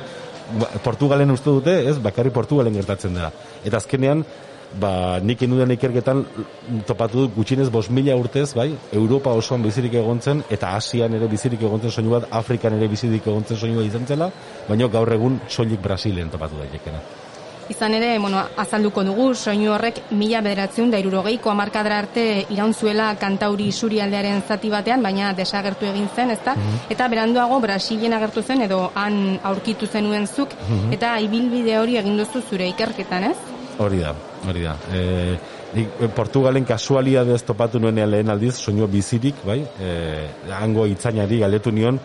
ba, 0.60 0.70
Portugalen 0.84 1.30
uste 1.30 1.50
dute, 1.50 1.76
ez? 1.88 1.98
Bakarri 2.02 2.32
Portugalen 2.34 2.76
gertatzen 2.76 3.16
dela. 3.16 3.32
Eta 3.64 3.80
azkenean, 3.80 4.24
ba, 4.80 4.92
nik 5.22 5.42
inuden 5.42 5.74
ikerketan 5.76 6.24
topatu 6.88 7.24
dut 7.24 7.34
gutxinez 7.38 7.68
bos 7.72 7.88
mila 7.90 8.16
urtez, 8.16 8.52
bai, 8.56 8.70
Europa 8.92 9.32
osoan 9.36 9.64
bizirik 9.66 9.96
egontzen, 10.00 10.44
eta 10.50 10.74
Asian 10.76 11.16
ere 11.18 11.28
bizirik 11.30 11.62
egontzen 11.62 11.92
soinu 11.94 12.16
bat, 12.18 12.28
Afrikan 12.42 12.76
ere 12.78 12.88
bizirik 12.88 13.26
egontzen 13.26 13.58
soinu 13.58 13.80
bat 13.80 13.90
izan 13.90 14.06
zela, 14.06 14.30
baina 14.68 14.88
gaur 14.92 15.16
egun 15.16 15.40
soilik 15.48 15.82
Brasilen 15.82 16.30
topatu 16.30 16.60
daitekena. 16.62 17.19
Izan 17.70 17.94
ere, 17.94 18.18
bueno, 18.18 18.40
azalduko 18.58 19.04
dugu, 19.06 19.28
soinu 19.38 19.70
horrek 19.76 20.00
mila 20.18 20.40
bederatziun 20.42 20.90
da 20.90 20.98
irurogeiko 20.98 21.52
amarkadra 21.52 22.00
arte 22.02 22.24
iraun 22.50 22.74
zuela 22.74 23.12
kantauri 23.20 23.68
surialdearen 23.70 24.42
zati 24.42 24.72
batean, 24.72 25.04
baina 25.06 25.30
desagertu 25.38 25.86
egin 25.86 26.08
zen, 26.16 26.32
ezta? 26.34 26.56
Eta 26.90 27.06
beranduago 27.12 27.60
Brasilen 27.62 28.16
agertu 28.16 28.42
zen, 28.42 28.64
edo 28.66 28.80
han 28.98 29.38
aurkitu 29.52 29.86
zenuen 29.86 30.26
zuk, 30.26 30.56
eta 30.90 31.14
ibilbide 31.22 31.78
hori 31.78 31.96
egin 32.00 32.18
duzu 32.18 32.42
zure 32.42 32.66
ikerketan, 32.72 33.30
ez? 33.30 33.36
Hori 33.78 34.02
da, 34.02 34.16
hori 34.50 34.66
da. 34.66 34.74
E, 34.92 35.38
Portugalen 36.16 36.66
kasualidadez 36.66 37.44
topatu 37.46 37.78
nuenean 37.78 38.10
lehen 38.10 38.34
aldiz, 38.34 38.56
soinu 38.58 38.90
bizirik, 38.90 39.44
bai, 39.46 39.60
e, 39.62 39.94
hango 40.58 40.88
itzainari 40.90 41.38
galdetu 41.44 41.70
nion, 41.70 42.02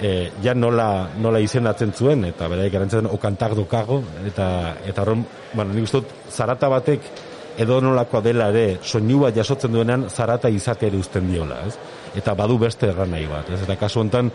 e, 0.00 0.30
ja 0.42 0.54
nola, 0.54 1.08
nola 1.20 1.40
izendatzen 1.40 1.92
zuen, 1.92 2.24
eta 2.28 2.48
beraik 2.52 2.74
erantzen 2.74 3.08
okantak 3.10 3.56
dokago, 3.56 4.02
eta, 4.26 4.48
eta 4.86 5.04
horren, 5.04 5.24
bueno, 5.54 5.72
nik 5.72 5.88
uste 5.88 6.02
zarata 6.30 6.68
batek 6.72 7.08
edo 7.56 7.80
nolakoa 7.80 8.20
dela 8.24 8.50
ere, 8.52 8.78
soinu 8.84 9.22
bat 9.24 9.36
jasotzen 9.36 9.72
duenean, 9.72 10.08
zarata 10.10 10.50
izate 10.52 10.90
ere 10.90 11.00
uzten 11.00 11.30
diola, 11.30 11.62
ez? 11.66 11.76
Eta 12.16 12.34
badu 12.36 12.58
beste 12.60 12.90
erran 12.92 13.10
nahi 13.14 13.26
bat, 13.30 13.48
ez? 13.50 13.62
Eta 13.64 13.78
kasu 13.80 14.02
honetan, 14.02 14.30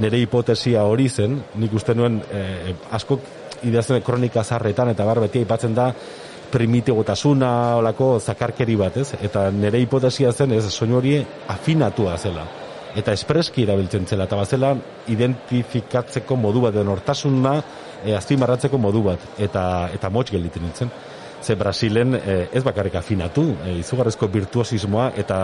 nire 0.00 0.20
hipotesia 0.22 0.86
hori 0.88 1.08
zen, 1.08 1.36
nik 1.60 1.74
uste 1.76 1.94
nuen, 1.94 2.22
e, 2.32 2.74
askok 2.96 3.28
idazten 3.68 4.00
kronika 4.02 4.44
zarretan, 4.44 4.90
eta 4.94 5.04
bar 5.04 5.20
beti 5.26 5.44
aipatzen 5.44 5.76
da, 5.76 5.92
primitibotasuna, 6.52 7.52
olako 7.80 8.18
zakarkeri 8.20 8.76
bat, 8.76 8.98
ez? 9.04 9.12
Eta 9.20 9.46
nire 9.52 9.80
hipotesia 9.80 10.32
zen, 10.32 10.56
ez, 10.56 10.66
soinu 10.72 11.00
hori 11.00 11.16
afinatua 11.52 12.18
zela. 12.18 12.61
Eta 12.96 13.14
espreski 13.16 13.64
erabiltzen 13.64 14.04
zela, 14.06 14.26
eta 14.28 14.36
bazela 14.36 14.74
identifikatzeko 15.08 16.36
modu 16.36 16.66
bat, 16.66 16.76
nortasuna 16.84 17.54
e, 18.04 18.12
azpimarratzeko 18.16 18.78
modu 18.78 19.02
bat, 19.06 19.24
eta, 19.40 19.64
eta 19.94 20.10
motx 20.12 20.34
gelditzen 20.34 20.66
nintzen. 20.66 20.92
Ze 21.42 21.56
Brasilen 21.56 22.14
eh, 22.14 22.48
ez 22.52 22.62
bakarrik 22.62 22.94
afinatu, 22.94 23.42
eh, 23.64 23.78
izugarrezko 23.80 24.28
virtuosismoa 24.30 25.08
eta 25.18 25.38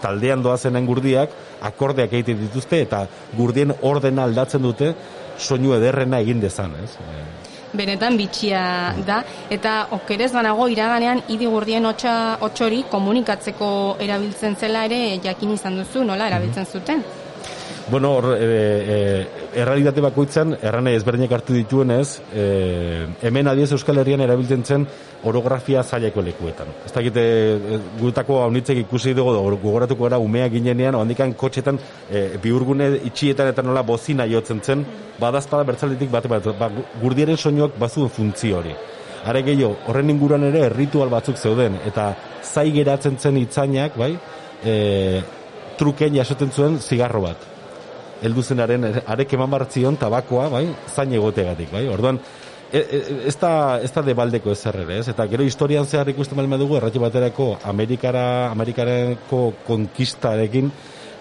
taldean 0.00 0.42
doazen 0.42 0.78
gurdiak 0.86 1.30
akordeak 1.66 2.12
egiten 2.12 2.38
dituzte 2.44 2.78
eta 2.84 3.06
gurdien 3.36 3.74
ordena 3.82 4.22
aldatzen 4.22 4.62
dute 4.62 4.92
soinu 5.38 5.74
ederrena 5.74 6.20
egin 6.22 6.40
dezan, 6.40 6.76
ez? 6.84 6.94
Eh, 6.94 7.51
Benetan 7.72 8.18
bitxia 8.20 8.62
da, 9.06 9.22
eta 9.50 9.88
okerez 9.96 10.30
banago 10.34 10.68
iraganean 10.68 11.22
idi 11.32 11.48
gurdien 11.48 11.88
otxa, 11.88 12.14
otxori 12.44 12.82
komunikatzeko 12.92 13.72
erabiltzen 14.04 14.56
zela 14.60 14.84
ere 14.90 15.18
jakin 15.24 15.54
izan 15.56 15.80
duzu, 15.80 16.04
nola 16.04 16.28
erabiltzen 16.28 16.68
zuten? 16.68 17.04
Bueno, 17.90 18.14
hor, 18.14 18.36
e, 18.38 18.46
e, 18.46 19.60
errealitate 19.60 20.00
bakoitzan, 20.00 20.54
erranei 20.62 20.94
ezberdinak 20.94 21.32
hartu 21.34 21.56
dituenez, 21.56 22.22
e, 22.30 22.44
hemen 23.26 23.50
adiez 23.50 23.72
Euskal 23.74 23.98
Herrian 23.98 24.22
erabiltzen 24.22 24.62
zen 24.64 24.86
orografia 25.26 25.82
zaileko 25.82 26.22
lekuetan. 26.22 26.70
Ez 26.86 26.92
dakit, 26.94 27.18
e, 27.18 27.80
gutako 27.98 28.38
haunitzek 28.44 28.84
ikusi 28.84 29.16
dugu, 29.18 29.34
gogoratuko 29.64 30.06
gara 30.06 30.22
umea 30.22 30.48
ginenean, 30.52 30.94
handikan 30.94 31.34
kotxetan, 31.34 31.80
e, 32.08 32.38
biurgune 32.42 32.88
itxietan 33.10 33.50
eta 33.50 33.66
nola 33.66 33.82
bozina 33.82 34.28
jotzen 34.30 34.62
zen, 34.62 34.86
badazpada 35.18 35.66
bertzaletik 35.66 36.10
bate 36.10 36.30
bat, 36.30 36.50
ba, 36.58 36.70
gurdiaren 37.02 37.36
soinuak 37.36 37.78
bazuen 37.82 38.10
funtzio 38.14 38.62
hori. 38.62 38.76
Are 39.26 39.42
gehiago, 39.42 39.76
horren 39.90 40.10
inguruan 40.10 40.46
ere 40.46 40.68
ritual 40.70 41.10
batzuk 41.10 41.36
zeuden, 41.36 41.80
eta 41.86 42.12
zai 42.42 42.70
geratzen 42.70 43.18
zen 43.18 43.42
itzainak, 43.42 43.98
bai, 43.98 44.14
e, 44.64 44.76
truken 45.78 46.14
jasoten 46.14 46.54
zuen 46.54 46.78
zigarro 46.78 47.26
bat 47.26 47.51
heldu 48.22 48.42
zenaren 48.42 48.86
arek 49.06 49.34
eman 49.36 49.50
bartzion 49.50 49.98
tabakoa, 49.98 50.48
bai, 50.52 50.64
zain 50.88 51.12
egotegatik, 51.18 51.72
bai. 51.72 51.86
Orduan, 51.90 52.20
e, 52.72 52.78
e, 52.78 53.02
ez 53.28 53.36
da, 53.40 53.80
ez 53.82 53.90
da 53.92 54.04
debaldeko 54.06 54.52
ezer 54.54 54.78
ere, 54.84 55.00
ez? 55.02 55.08
Eta 55.12 55.26
gero 55.30 55.46
historian 55.46 55.86
zehar 55.86 56.08
ikusten 56.12 56.38
balma 56.38 56.58
dugu, 56.60 56.78
erratio 56.78 57.02
baterako 57.02 57.56
Amerikara, 57.72 58.24
Amerikarako 58.50 59.44
konkistarekin, 59.66 60.70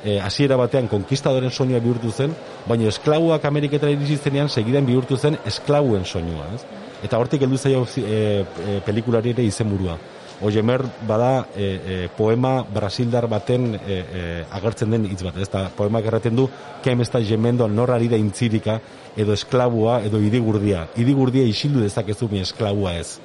e, 0.04 0.20
hasiera 0.20 0.58
batean 0.58 0.88
konkistadoren 0.92 1.52
soinua 1.52 1.82
bihurtu 1.84 2.12
zen, 2.12 2.34
baina 2.68 2.90
esklauak 2.90 3.46
Ameriketara 3.46 3.94
iritsi 3.94 4.18
zenean 4.18 4.50
segidan 4.50 4.86
bihurtu 4.86 5.18
zen 5.18 5.38
esklauen 5.46 6.06
soinua, 6.06 6.48
ez? 6.56 6.64
Eta 7.02 7.18
hortik 7.18 7.42
heldu 7.42 7.58
zaio 7.58 7.86
e, 7.98 8.02
e, 8.06 8.80
pelikulari 8.86 9.34
ere 9.34 9.46
izenburua. 9.46 9.98
Oiemer 10.42 10.82
bada 11.08 11.48
e, 11.56 11.66
e, 11.66 11.98
poema 12.18 12.64
brasildar 12.64 13.28
baten 13.30 13.76
e, 13.76 13.80
e, 13.88 14.22
agertzen 14.52 14.90
den 14.90 15.06
hitz 15.06 15.22
bat, 15.22 15.38
ez 15.38 15.50
da 15.54 15.68
poemak 15.76 16.08
erraten 16.10 16.36
du 16.36 16.48
kem 16.84 17.02
ez 17.02 17.10
da 17.14 17.22
gemendo 17.22 17.68
norrari 17.68 18.10
da 18.10 18.18
intzirika 18.18 18.80
edo 19.16 19.34
esklabua 19.34 20.00
edo 20.08 20.18
idigurdia. 20.18 20.88
Idigurdia 20.98 21.46
isildu 21.46 21.84
dezakezu 21.86 22.30
mi 22.32 22.42
esklabua 22.42 22.96
ez. 22.98 23.20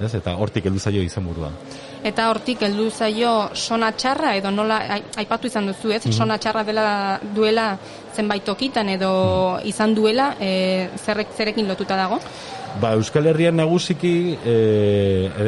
Ez? 0.00 0.14
Eta 0.14 0.34
hortik 0.36 0.66
heldu 0.66 0.80
zaio 0.82 1.02
izenburua. 1.02 1.50
Eta 2.04 2.26
hortik 2.30 2.62
heldu 2.66 2.88
zaio 2.90 3.30
sona 3.54 3.92
txarra 3.96 4.34
edo 4.36 4.50
nola 4.50 4.80
ai- 4.96 5.04
aipatu 5.22 5.46
izan 5.46 5.70
duzu, 5.70 5.92
ez? 5.94 6.02
Sona 6.12 6.36
txarra 6.38 6.64
dela 6.66 7.20
duela 7.34 7.78
zenbait 8.14 8.44
tokitan 8.44 8.90
edo 8.92 9.12
izan 9.64 9.94
duela, 9.94 10.34
e, 10.40 10.90
zerrek 10.98 11.32
zerekin 11.36 11.68
lotuta 11.68 11.96
dago? 11.96 12.20
Ba, 12.80 12.90
Euskal 12.98 13.28
Herrian 13.30 13.54
nagusiki, 13.54 14.34
e, 14.42 14.54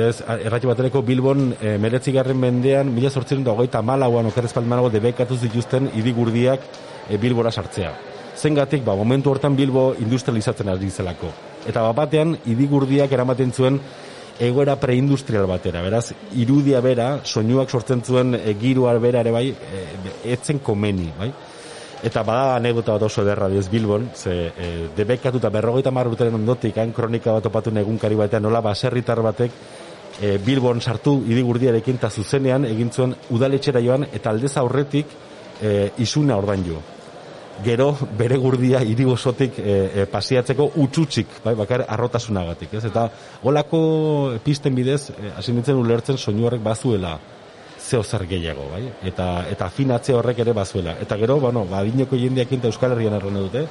ez, 0.06 0.20
errati 0.46 0.68
batereko 0.70 1.00
Bilbon 1.02 1.48
e, 1.58 1.72
meretzigarren 1.82 2.38
mendean, 2.38 2.92
mila 2.94 3.10
sortzen 3.10 3.42
da 3.42 3.50
hogeita 3.50 3.82
malauan 3.82 4.30
okerrez 4.30 4.52
palmanago 4.54 4.92
debekatu 4.94 5.34
zituzten 5.34 5.90
idigurdiak 5.98 6.62
e, 7.10 7.18
Bilbora 7.18 7.50
sartzea. 7.50 7.90
Zengatik, 8.38 8.84
ba, 8.86 8.94
momentu 8.94 9.32
hortan 9.32 9.56
Bilbo 9.58 9.88
industrializatzen 9.98 10.70
ari 10.70 10.90
zelako. 10.90 11.32
Eta 11.66 11.82
bat 11.88 11.98
batean, 12.04 12.36
idigurdiak 12.46 13.10
eramaten 13.10 13.50
zuen 13.50 13.80
egoera 14.38 14.76
preindustrial 14.78 15.48
batera, 15.50 15.82
beraz, 15.82 16.12
irudia 16.38 16.78
bera, 16.84 17.08
soinuak 17.24 17.74
sortzen 17.74 18.04
zuen 18.06 18.36
e, 18.38 18.54
girua 18.60 18.94
bera 19.02 19.26
ere 19.26 19.34
bai, 19.34 19.48
e, 19.50 19.84
etzen 20.36 20.62
komeni, 20.62 21.10
bai? 21.18 21.32
Eta 22.04 22.22
bada 22.22 22.56
anekdota 22.58 22.92
bat 22.92 23.06
oso 23.08 23.22
ederra 23.22 23.48
diez 23.48 23.70
Bilbon, 23.72 24.10
ze 24.14 24.52
e, 24.52 24.88
debekatu 24.96 25.38
eta 25.40 25.48
berrogeita 25.50 25.90
marra 25.90 26.10
urteren 26.12 26.34
ondotik, 26.34 26.76
hain 26.76 26.92
kronika 26.92 27.32
bat 27.32 27.46
opatu 27.46 27.70
egunkari 27.72 28.14
batean, 28.14 28.42
nola 28.42 28.60
baserritar 28.60 29.22
batek 29.22 29.52
e, 30.20 30.36
Bilbon 30.38 30.80
sartu 30.80 31.22
idigurdiarekin 31.26 31.96
eta 31.96 32.10
zuzenean 32.10 32.66
egin 32.68 32.90
zuen 32.92 33.14
udaletxera 33.30 33.80
joan 33.80 34.04
eta 34.12 34.30
aldez 34.30 34.56
aurretik 34.56 35.06
e, 35.62 35.92
isuna 35.98 36.36
ordain 36.36 36.64
jo. 36.66 36.82
Gero 37.64 37.94
bere 38.18 38.36
gurdia 38.36 38.82
hiri 38.84 39.06
osotik 39.08 39.58
e, 39.58 39.76
e, 40.02 40.06
pasiatzeko 40.12 40.72
utxutxik, 40.84 41.38
bai, 41.44 41.54
bakar 41.56 41.86
arrotasunagatik, 41.88 42.74
ez? 42.76 42.84
Eta 42.84 43.08
holako 43.42 44.36
pisten 44.44 44.76
bidez 44.76 45.08
e, 45.16 45.32
nintzen 45.48 45.80
ulertzen 45.80 46.20
soinu 46.20 46.44
horrek 46.44 46.60
bazuela 46.60 47.16
zeo 47.86 48.02
zer 48.02 48.26
gehiago, 48.26 48.66
bai? 48.72 48.82
Eta, 49.06 49.28
eta 49.50 49.68
afinatze 49.70 50.14
horrek 50.16 50.42
ere 50.44 50.54
bazuela. 50.56 50.96
Eta 51.02 51.18
gero, 51.20 51.38
bueno, 51.40 51.64
badinoko 51.70 52.18
jendeak 52.18 52.56
eta 52.58 52.72
Euskal 52.72 52.96
Herrian 52.96 53.14
erren 53.20 53.38
dute, 53.38 53.66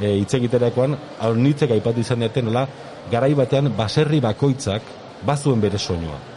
e, 0.00 0.12
hitz 0.20 0.34
egiterakoan, 0.40 0.98
hau 1.24 1.32
nitzek 1.38 1.72
aipatu 1.78 2.04
izan 2.04 2.26
dute, 2.26 2.44
nola, 2.44 2.66
garai 3.10 3.32
batean 3.38 3.72
baserri 3.76 4.20
bakoitzak 4.24 4.94
bazuen 5.24 5.64
bere 5.64 5.80
soinua. 5.80 6.33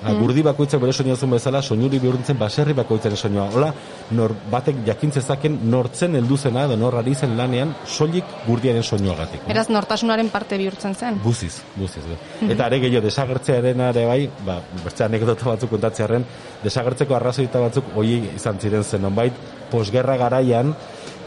Mm. 0.00 0.20
Gurdi 0.22 0.42
bakoitzak 0.42 0.80
bere 0.80 0.94
soinua 0.96 1.16
zuen 1.16 1.34
bezala, 1.34 1.60
soinuri 1.60 1.98
bihurtzen 2.00 2.38
baserri 2.40 2.72
bakoitzaren 2.76 3.18
soinua. 3.20 3.46
Hola, 3.52 3.68
nor, 4.16 4.32
batek 4.52 4.80
jakintzezaken 4.86 5.58
nortzen 5.70 6.16
heldu 6.16 6.38
zena 6.38 6.64
edo 6.68 6.78
nor 6.80 6.96
ari 6.96 7.14
zen 7.14 7.36
lanean 7.36 7.74
soilik 7.84 8.24
gurdiaren 8.46 8.82
soinuagatik. 8.82 9.44
Beraz, 9.48 9.68
nortasunaren 9.68 10.32
parte 10.32 10.56
bihurtzen 10.60 10.94
zen. 10.94 11.20
Buziz, 11.24 11.60
buziz. 11.76 12.04
be. 12.08 12.16
Eta 12.54 12.66
are 12.66 12.80
gehiago 12.80 13.04
desagertzearen 13.06 13.84
ere 13.90 14.06
bai, 14.08 14.20
ba, 14.46 14.60
beste 14.84 15.04
anekdota 15.04 15.52
batzuk 15.52 15.70
kontatzearen, 15.76 16.24
desagertzeko 16.64 17.16
arrazoita 17.20 17.60
batzuk 17.60 17.92
hoi 17.94 18.22
izan 18.34 18.58
ziren 18.58 18.84
zen, 18.84 19.02
nonbait, 19.02 19.36
posgerra 19.70 20.16
garaian, 20.16 20.74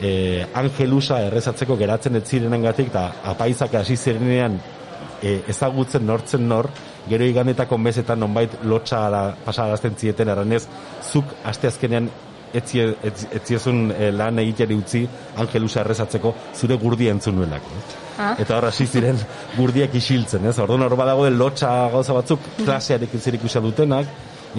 eh, 0.01 0.46
Angelusa 0.53 1.22
errezatzeko 1.27 1.77
geratzen 1.77 2.15
ez 2.15 2.25
zirenengatik 2.27 2.89
eta 2.89 3.12
apaizak 3.34 3.75
hasi 3.75 3.96
zirenean 3.96 4.58
e, 5.24 5.42
ezagutzen 5.48 6.06
nortzen 6.06 6.48
nor, 6.48 6.70
gero 7.10 7.26
iganetako 7.26 7.78
mesetan 7.78 8.20
nonbait 8.20 8.60
lotxa 8.64 9.34
pasarazten 9.46 9.96
zieten 10.00 10.30
eranez, 10.30 10.64
zuk 11.12 11.26
asteazkenean 11.44 12.10
etzie, 12.54 12.88
etz, 13.04 13.26
etziezun 13.34 13.92
e, 13.92 14.10
lan 14.13 14.39
egiteri 14.44 14.78
utzi 14.78 15.04
Angelusa 15.42 15.82
errezatzeko 15.82 16.34
zure 16.54 16.78
gurdia 16.82 17.13
entzun 17.13 17.39
nuelako. 17.39 17.78
Ah. 18.13 18.34
Eta 18.39 18.58
hor 18.58 18.70
hasi 18.70 18.86
ziren 18.86 19.18
gurdiak 19.56 19.96
isiltzen, 19.98 20.46
ez? 20.46 20.58
Orduan 20.62 20.86
hor 20.86 20.96
badago 21.00 21.26
lotxa 21.34 21.72
gauza 21.94 22.13
batzuk 22.13 22.52
klasearekin 22.62 23.22
zerikusia 23.22 23.62
dutenak, 23.62 24.10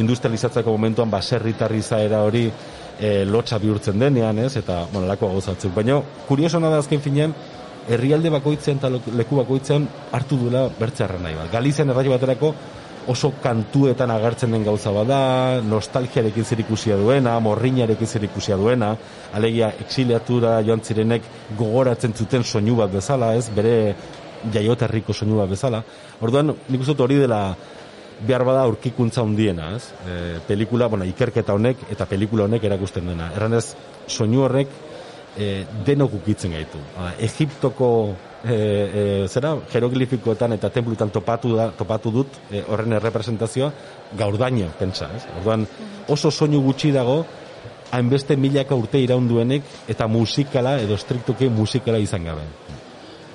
industrializatzeko 0.02 0.74
momentuan 0.74 1.11
baserritarri 1.11 1.83
zaera 1.83 2.24
hori 2.26 2.48
e, 2.48 3.12
lotxa 3.30 3.61
bihurtzen 3.62 4.00
denean, 4.02 4.42
ez? 4.42 4.57
Eta, 4.59 4.83
bueno, 4.92 5.07
lako 5.07 5.30
gauza 5.37 5.54
batzuk. 5.54 5.74
Baina, 5.76 6.00
kuriosona 6.28 6.72
da 6.72 6.83
azken 6.83 7.02
finean, 7.04 7.35
herrialde 7.88 8.30
bakoitzean 8.30 8.80
eta 8.80 8.90
leku 8.90 9.36
bakoitzean 9.42 9.86
hartu 10.12 10.38
duela 10.40 10.68
bertzarra 10.78 11.18
nahi 11.20 11.36
bat. 11.38 11.52
Galizian 11.52 11.92
erraio 11.92 12.14
baterako 12.14 12.54
oso 13.06 13.32
kantuetan 13.42 14.10
agertzen 14.10 14.54
den 14.54 14.64
gauza 14.64 14.90
bada, 14.94 15.60
nostalgiarekin 15.60 16.44
zerikusia 16.44 16.96
duena, 16.96 17.36
morrinarekin 17.40 18.06
zerikusia 18.06 18.56
duena, 18.56 18.94
alegia 19.36 19.74
exiliatura 19.84 20.56
joan 20.64 20.80
zirenek 20.80 21.22
gogoratzen 21.58 22.14
zuten 22.14 22.44
soinu 22.44 22.78
bat 22.80 22.92
bezala, 22.92 23.34
ez, 23.36 23.50
bere 23.54 23.94
jaioterriko 24.52 25.12
soinu 25.12 25.40
bat 25.42 25.52
bezala. 25.52 25.82
Orduan, 26.24 26.54
nik 26.68 26.84
uste 26.84 26.96
hori 27.02 27.20
dela 27.20 27.42
behar 28.24 28.44
bada 28.46 28.62
aurkikuntza 28.64 29.22
handiena, 29.24 29.72
ez? 29.76 29.90
E, 30.06 30.38
pelikula, 30.48 30.88
bueno, 30.88 31.04
ikerketa 31.08 31.56
honek 31.56 31.88
eta 31.92 32.06
pelikula 32.08 32.46
honek 32.48 32.64
erakusten 32.64 33.08
dena. 33.10 33.32
Erranez, 33.36 33.74
soinu 34.06 34.44
horrek 34.46 34.83
e, 35.36 35.64
denok 35.86 36.18
ukitzen 36.20 36.54
gaitu. 36.54 36.80
Hala, 36.96 37.14
Egiptoko 37.26 37.90
e, 38.44 38.54
e, 38.54 39.04
zera, 39.28 39.54
jeroglifikoetan 39.72 40.56
eta 40.58 40.70
templutan 40.74 41.10
topatu, 41.14 41.54
da, 41.58 41.70
topatu 41.76 42.12
dut 42.14 42.40
e, 42.50 42.64
horren 42.68 42.98
errepresentazioa 42.98 43.70
gaurdaino, 44.18 44.70
pentsa, 44.78 45.10
ez? 45.16 45.24
Orduan, 45.40 45.66
oso 46.08 46.30
soinu 46.30 46.62
gutxi 46.64 46.92
dago, 46.94 47.22
hainbeste 47.94 48.36
milaka 48.40 48.76
urte 48.78 49.00
iraunduenek 49.02 49.88
eta 49.90 50.08
musikala 50.10 50.78
edo 50.82 50.98
striktuki 50.98 51.48
musikala 51.52 52.00
izan 52.02 52.26
gabe. 52.30 52.46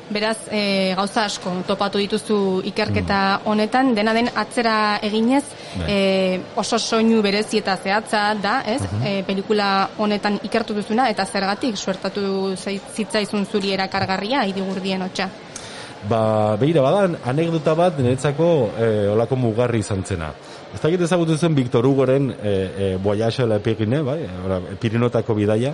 Beraz, 0.10 0.38
e, 0.52 0.93
gauza 0.98 1.26
asko 1.30 1.52
topatu 1.67 2.00
dituzu 2.02 2.62
ikerketa 2.65 3.41
honetan, 3.45 3.91
dena 3.93 4.13
den 4.13 4.30
atzera 4.34 4.98
eginez, 5.06 5.43
e, 5.88 6.39
oso 6.58 6.80
soinu 6.82 7.22
berezi 7.22 7.60
eta 7.62 7.76
zehatza 7.78 8.24
da, 8.41 8.63
ez? 8.65 8.82
E, 9.06 9.22
pelikula 9.28 9.89
honetan 10.02 10.39
ikertu 10.43 10.74
duzuna, 10.74 11.06
eta 11.13 11.26
zergatik 11.30 11.78
suertatu 11.78 12.56
zai- 12.58 12.80
zitzaizun 12.95 13.45
zuri 13.45 13.74
erakargarria, 13.78 14.48
idigurdien 14.50 15.02
hotxa. 15.06 15.30
Ba, 16.10 16.56
behira, 16.58 16.82
badan, 16.82 17.17
anekdota 17.28 17.76
bat 17.76 17.98
niretzako 18.00 18.50
e, 18.80 18.89
olako 19.13 19.36
mugarri 19.36 19.80
izan 19.84 20.02
zena. 20.08 20.32
Ez 20.74 20.80
dakit 20.82 21.02
ezagutu 21.02 21.38
zen 21.38 21.54
Victor 21.56 21.86
Hugoren 21.86 22.32
e, 22.32 22.36
e, 22.78 22.95
Voyage 22.98 23.43
a 23.43 23.45
la 23.45 23.56
Epirine, 23.62 24.02
bai, 24.02 24.19
Pirinotako 24.80 25.36
bidaia. 25.36 25.74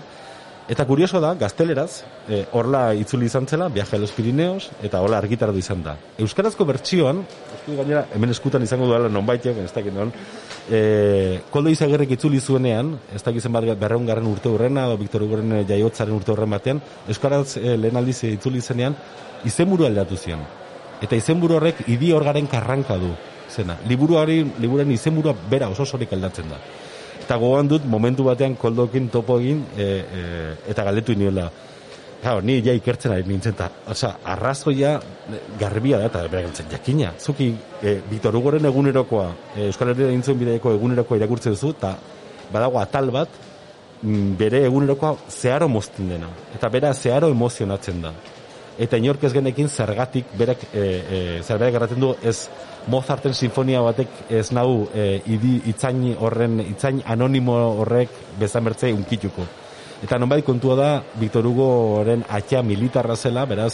Eta 0.66 0.82
kurioso 0.90 1.20
da, 1.22 1.36
gazteleraz, 1.38 2.02
e, 2.26 2.40
horla 2.58 2.88
itzuli 2.98 3.28
izan 3.30 3.46
zela, 3.46 3.68
Viaje 3.70 3.98
a 3.98 4.00
los 4.00 4.10
Pirineos, 4.12 4.72
eta 4.82 4.98
hola 5.06 5.20
argitaratu 5.22 5.62
izan 5.62 5.84
da. 5.86 5.94
Euskarazko 6.18 6.66
bertsioan, 6.66 7.20
gainera, 7.68 8.08
hemen 8.16 8.34
eskutan 8.34 8.66
izango 8.66 8.88
duela 8.90 9.12
nonbaitek, 9.14 9.60
ez 9.62 9.70
dakit 9.76 9.94
non, 9.94 10.10
e, 10.66 11.44
koldo 11.54 11.70
izagerrek 11.70 12.16
itzuli 12.18 12.42
zuenean, 12.42 12.96
ez 13.14 13.22
dakit 13.22 13.46
zenbat 13.46 13.70
berreungarren 13.78 14.26
urte 14.26 14.50
hurrena, 14.50 14.88
edo 14.90 14.98
Victor 14.98 15.28
Hugoren 15.28 15.54
e, 15.60 15.62
jaiotzaren 15.70 16.18
urte 16.18 16.34
horren 16.34 16.58
batean, 16.58 16.82
Euskaraz 17.14 17.60
e, 17.62 17.78
lehen 17.78 18.02
aldiz 18.02 18.24
itzuli 18.32 18.62
zenean, 18.62 18.98
izenburu 19.46 19.86
aldatu 19.86 20.18
zion. 20.18 20.42
Eta 21.06 21.14
izenburu 21.14 21.60
horrek 21.60 21.86
idi 21.94 22.10
orgaren 22.16 22.50
karranka 22.50 22.98
du 22.98 23.14
zena. 23.54 23.78
Liburuari, 23.86 24.42
liburuaren 24.58 24.98
izenburua 24.98 25.36
bera 25.50 25.70
oso 25.70 25.86
sorik 25.86 26.18
aldatzen 26.18 26.50
da. 26.50 26.58
Eta 27.26 27.40
gogoan 27.42 27.66
dut 27.66 27.86
momentu 27.90 28.28
batean 28.28 28.54
koldokin 28.62 29.08
topo 29.10 29.40
egin 29.42 29.64
e, 29.74 29.86
e, 29.86 30.26
eta 30.70 30.84
galdetu 30.86 31.16
inoela. 31.16 31.48
Claro, 32.22 32.42
ni 32.46 32.60
ja 32.66 32.74
ikertzen 32.74 33.14
ari 33.14 33.26
nintzen, 33.26 33.54
eta, 33.54 33.68
oza, 33.90 34.12
arrazoia 34.34 34.96
garbia 35.60 36.00
da, 36.02 36.10
eta 36.10 36.22
bera 36.30 36.44
galtzen, 36.46 36.70
jakina. 36.70 37.12
Zuki, 37.22 37.52
e, 37.82 37.96
Victor 38.10 38.38
Hugoren 38.38 38.66
egunerokoa, 38.70 39.26
e, 39.56 39.68
Euskal 39.68 39.94
Herria 39.94 40.12
dintzuen 40.14 40.40
bideeko 40.40 40.74
egunerokoa 40.78 41.18
irakurtzen 41.18 41.54
duzu, 41.58 41.74
eta 41.78 41.96
badago 42.54 42.82
atal 42.82 43.12
bat, 43.14 43.42
mm, 44.02 44.32
bere 44.38 44.64
egunerokoa 44.70 45.16
zeharo 45.30 45.70
mozten 45.70 46.10
dena. 46.14 46.30
Eta 46.54 46.70
bera 46.74 46.94
zeharo 46.94 47.30
emozionatzen 47.34 48.02
da 48.06 48.14
eta 48.78 48.98
inork 48.98 49.24
ez 49.24 49.34
genekin 49.34 49.70
zergatik 49.70 50.32
berak 50.38 50.64
e, 50.74 50.80
e, 50.80 51.20
zer 51.44 51.60
berak 51.60 51.82
erraten 51.82 52.00
du 52.00 52.16
ez 52.24 52.50
Mozarten 52.86 53.34
sinfonia 53.34 53.80
batek 53.82 54.28
ez 54.30 54.52
nau 54.54 54.86
e, 54.94 55.22
idi, 55.26 55.56
itzain 55.72 56.04
horren 56.22 56.60
itzain 56.62 57.00
anonimo 57.10 57.56
horrek 57.82 58.12
bezan 58.38 58.64
bertze 58.68 58.92
unkituko. 58.94 59.42
Eta 60.06 60.20
nonbait 60.22 60.46
kontua 60.46 60.76
da 60.78 60.90
Victor 61.18 61.48
Hugoren 61.50 62.22
atxa 62.30 62.62
militarra 62.62 63.16
zela 63.16 63.46
beraz 63.50 63.74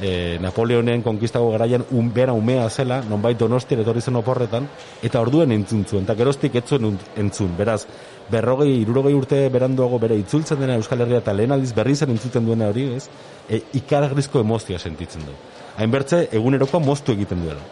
e, 0.00 0.38
Napoleonen 0.40 1.02
konkistago 1.02 1.50
garaian 1.52 1.84
un, 1.90 2.12
bera 2.14 2.32
umea 2.32 2.68
zela, 2.70 3.00
nonbait 3.08 3.38
donostiera 3.38 3.82
etorri 3.82 4.00
zen 4.00 4.16
oporretan, 4.16 4.68
eta 5.02 5.20
orduen 5.20 5.52
entzun 5.52 5.84
zuen, 5.84 6.04
eta 6.04 6.16
geroztik 6.18 6.56
ez 6.56 6.64
zuen 6.64 6.88
unt- 6.92 7.10
entzun, 7.20 7.52
beraz, 7.58 7.84
berrogei, 8.30 8.80
irurogei 8.82 9.14
urte 9.14 9.40
beranduago 9.52 9.98
bere 9.98 10.16
itzultzen 10.20 10.60
dena 10.60 10.76
Euskal 10.78 11.02
Herria 11.02 11.20
eta 11.22 11.34
lehen 11.34 11.52
aldiz 11.52 11.72
berri 11.74 11.96
zen 11.96 12.14
entzuten 12.14 12.46
duena 12.46 12.70
hori, 12.70 12.86
ez? 12.96 13.08
E, 13.48 13.62
ikaragrizko 13.80 14.40
emozioa 14.40 14.78
sentitzen 14.78 15.26
du. 15.26 15.34
Hainbertze, 15.78 16.28
egunerokoa 16.32 16.80
moztu 16.84 17.12
egiten 17.16 17.42
duela. 17.42 17.62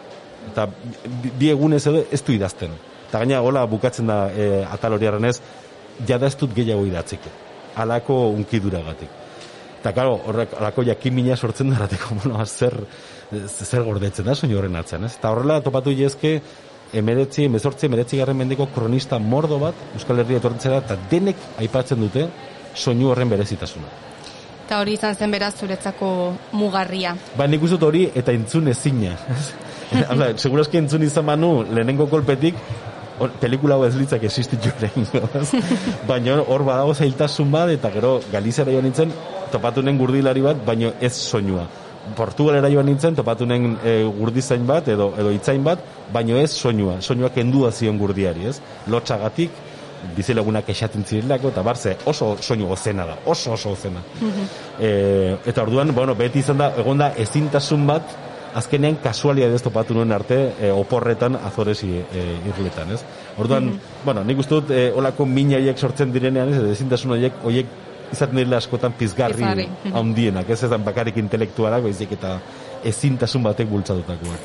Eta 0.51 0.67
bi, 0.67 1.31
bi 1.39 1.49
egunez 1.53 1.85
edo 1.87 2.03
ez 2.11 2.21
du 2.25 2.35
idazten. 2.35 2.75
Eta 3.07 3.23
gaina 3.23 3.39
gola 3.41 3.65
bukatzen 3.69 4.09
da 4.09 4.19
e, 4.29 4.49
atal 4.69 4.97
hori 4.97 5.07
arrenez, 5.07 5.39
jada 6.07 6.27
ez 6.27 6.35
dut 6.37 6.53
gehiago 6.55 6.85
idatziko. 6.89 7.31
Alako 7.79 8.19
unkiduragatik. 8.35 9.28
Eta, 9.79 9.93
karo, 9.95 10.17
horrek, 10.27 10.57
alako 10.59 10.83
jakimina 10.83 11.37
sortzen 11.37 11.69
darateko, 11.71 12.17
bueno, 12.23 12.43
zer, 12.45 12.75
zer 13.47 13.85
gordetzen 13.87 14.27
da, 14.27 14.35
soinu 14.35 14.59
horren 14.59 14.75
atzean, 14.75 15.05
ez? 15.07 15.13
Eta 15.15 15.31
horrela 15.31 15.61
topatu 15.63 15.93
jezke, 15.95 16.33
emeretzi, 16.99 17.45
emezortzi, 17.47 17.87
emeretzi 17.87 18.19
garren 18.19 18.37
mendeko 18.37 18.67
kronista 18.73 19.19
mordo 19.19 19.59
bat, 19.61 19.87
Euskal 19.95 20.19
Herria 20.23 20.41
etortzen 20.41 20.75
da, 20.75 20.83
eta 20.83 20.97
denek 21.11 21.47
aipatzen 21.63 22.01
dute 22.01 22.27
soinu 22.75 23.13
horren 23.13 23.31
berezitasuna. 23.31 23.87
Eta 24.65 24.83
hori 24.83 24.93
izan 24.99 25.15
zen 25.15 25.31
beraz 25.33 25.55
zuretzako 25.57 26.09
mugarria. 26.59 27.15
Ba, 27.37 27.47
nik 27.49 27.63
uste 27.65 27.79
hori 27.85 28.03
eta 28.13 28.35
entzun 28.35 28.69
ezina. 28.69 29.15
Hala, 30.03 30.33
segurazki 30.43 30.77
entzun 30.77 31.07
izan 31.07 31.25
manu, 31.25 31.63
lehenengo 31.71 32.05
kolpetik, 32.11 32.59
hor, 33.19 33.33
pelikula 33.41 33.79
hau 33.79 33.87
ez 33.87 33.95
litzak 33.97 34.23
existitu 34.27 34.69
Baina 36.09 36.37
hor 36.41 36.63
badago 36.67 36.93
zailtasun 36.93 37.51
bat, 37.51 37.73
eta 37.73 37.89
gero 37.95 38.19
Galizera 38.31 38.71
joan 38.71 38.85
nintzen, 38.85 39.13
topatunen 39.51 39.97
gurdilari 39.97 40.43
bat, 40.45 40.65
baino 40.65 40.93
ez 41.01 41.13
soinua. 41.13 41.67
Portugalera 42.15 42.69
joan 42.71 42.87
nintzen, 42.89 43.15
topatunen 43.15 43.75
e, 43.85 43.95
gurdizain 44.17 44.65
bat, 44.67 44.87
edo, 44.89 45.11
edo 45.19 45.33
itzain 45.35 45.63
bat, 45.63 45.81
baino 46.13 46.39
ez 46.39 46.51
soinua. 46.55 46.99
Soinua 47.01 47.29
kendua 47.35 47.71
zion 47.71 47.99
gurdiari, 47.99 48.47
ez? 48.49 48.57
Lotxagatik, 48.87 49.59
bizilagunak 50.15 50.69
esaten 50.71 51.03
zirelako, 51.03 51.51
eta 51.53 51.63
barze 51.63 51.95
oso 52.07 52.35
soinu 52.41 52.69
gozena 52.69 53.05
da, 53.05 53.17
oso 53.25 53.53
oso 53.53 53.75
gozena. 53.75 54.01
e, 54.79 55.37
eta 55.45 55.61
orduan, 55.61 55.93
bueno, 55.95 56.15
beti 56.15 56.39
izan 56.39 56.57
da, 56.57 56.71
egon 56.79 56.97
da 57.03 57.13
ezintasun 57.17 57.85
bat, 57.87 58.15
azkenean 58.55 58.97
kasualia 59.03 59.49
ez 59.53 59.61
topatu 59.61 59.93
nuen 59.93 60.11
arte 60.11 60.37
e, 60.59 60.71
oporretan 60.71 61.35
azoresi 61.35 61.91
e, 61.99 62.23
irletan, 62.49 62.95
ez? 62.95 63.03
Orduan, 63.37 63.73
bueno, 64.05 64.23
nik 64.23 64.41
uste 64.41 64.57
dut, 64.57 64.71
e, 64.73 64.89
olako 64.95 65.27
minaiek 65.29 65.77
sortzen 65.77 66.13
direnean, 66.15 66.53
ez, 66.53 66.63
ezintasun 66.77 67.17
horiek, 67.17 67.43
horiek 67.43 67.77
izaten 68.13 68.39
dira 68.41 68.57
askotan 68.57 68.93
pizgarri 68.97 69.67
handienak, 69.93 70.49
ez 70.49 70.63
ezan 70.67 70.83
bakarrik 70.85 71.17
intelektualak, 71.21 71.83
baizik 71.87 72.17
eta 72.17 72.37
ezintasun 72.83 73.43
batek 73.43 73.69
bultzatutakoak. 73.69 74.41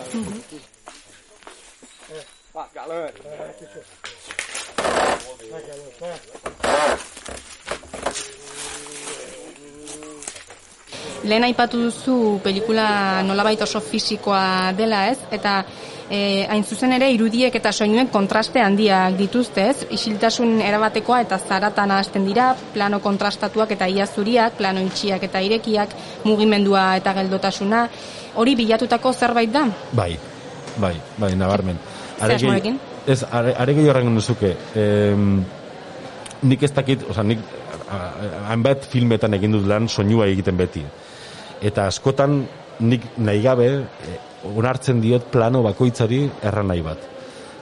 Lehen 11.25 11.45
aipatu 11.47 11.81
duzu 11.87 12.15
pelikula 12.45 13.23
nolabait 13.25 13.61
oso 13.65 13.81
fisikoa 13.81 14.73
dela, 14.77 15.07
ez? 15.09 15.19
Eta 15.33 15.63
e, 16.11 16.47
hain 16.51 16.65
zuzen 16.65 16.93
ere 16.93 17.11
irudiek 17.13 17.55
eta 17.55 17.73
soinuen 17.73 18.09
kontraste 18.13 18.61
handiak 18.61 19.17
dituzte, 19.19 19.69
ez? 19.71 19.87
Isiltasun 19.91 20.61
erabatekoa 20.61 21.21
eta 21.25 21.39
zaratan 21.39 21.91
hasten 21.97 22.27
dira, 22.27 22.55
plano 22.75 23.01
kontrastatuak 23.01 23.73
eta 23.77 23.89
ia 23.89 24.07
zuriak, 24.07 24.57
plano 24.59 24.81
itxiak 24.85 25.23
eta 25.23 25.41
irekiak, 25.41 25.95
mugimendua 26.25 26.97
eta 27.01 27.15
geldotasuna. 27.15 27.89
Hori 28.35 28.57
bilatutako 28.59 29.13
zerbait 29.13 29.53
da? 29.53 29.67
Bai, 29.93 30.17
bai, 30.77 30.95
bai, 31.19 31.35
nabarmen. 31.37 31.79
Zer 32.19 32.25
Are 32.25 32.35
gehi- 32.35 32.47
asmorekin? 32.47 32.81
Ez, 33.07 33.23
are, 33.31 33.55
are 33.55 33.75
horrengo 33.91 34.15
duzuke. 34.17 34.57
Em, 34.75 35.45
nik 36.43 36.63
ez 36.63 36.73
dakit, 36.73 37.05
oza, 37.11 37.23
nik 37.23 37.39
hainbat 38.49 38.87
filmetan 38.91 39.35
egin 39.35 39.53
dut 39.53 39.67
lan 39.69 39.89
soinua 39.89 40.27
egiten 40.27 40.57
beti. 40.57 40.83
Eta 41.65 41.87
askotan 41.87 42.43
nik 42.81 43.07
nahi 43.19 43.43
gabe 43.43 43.67
eh, 43.85 44.21
onartzen 44.45 45.01
diot 45.01 45.31
plano 45.33 45.63
bakoitzari 45.65 46.25
erran 46.43 46.73
nahi 46.73 46.83
bat. 46.85 47.11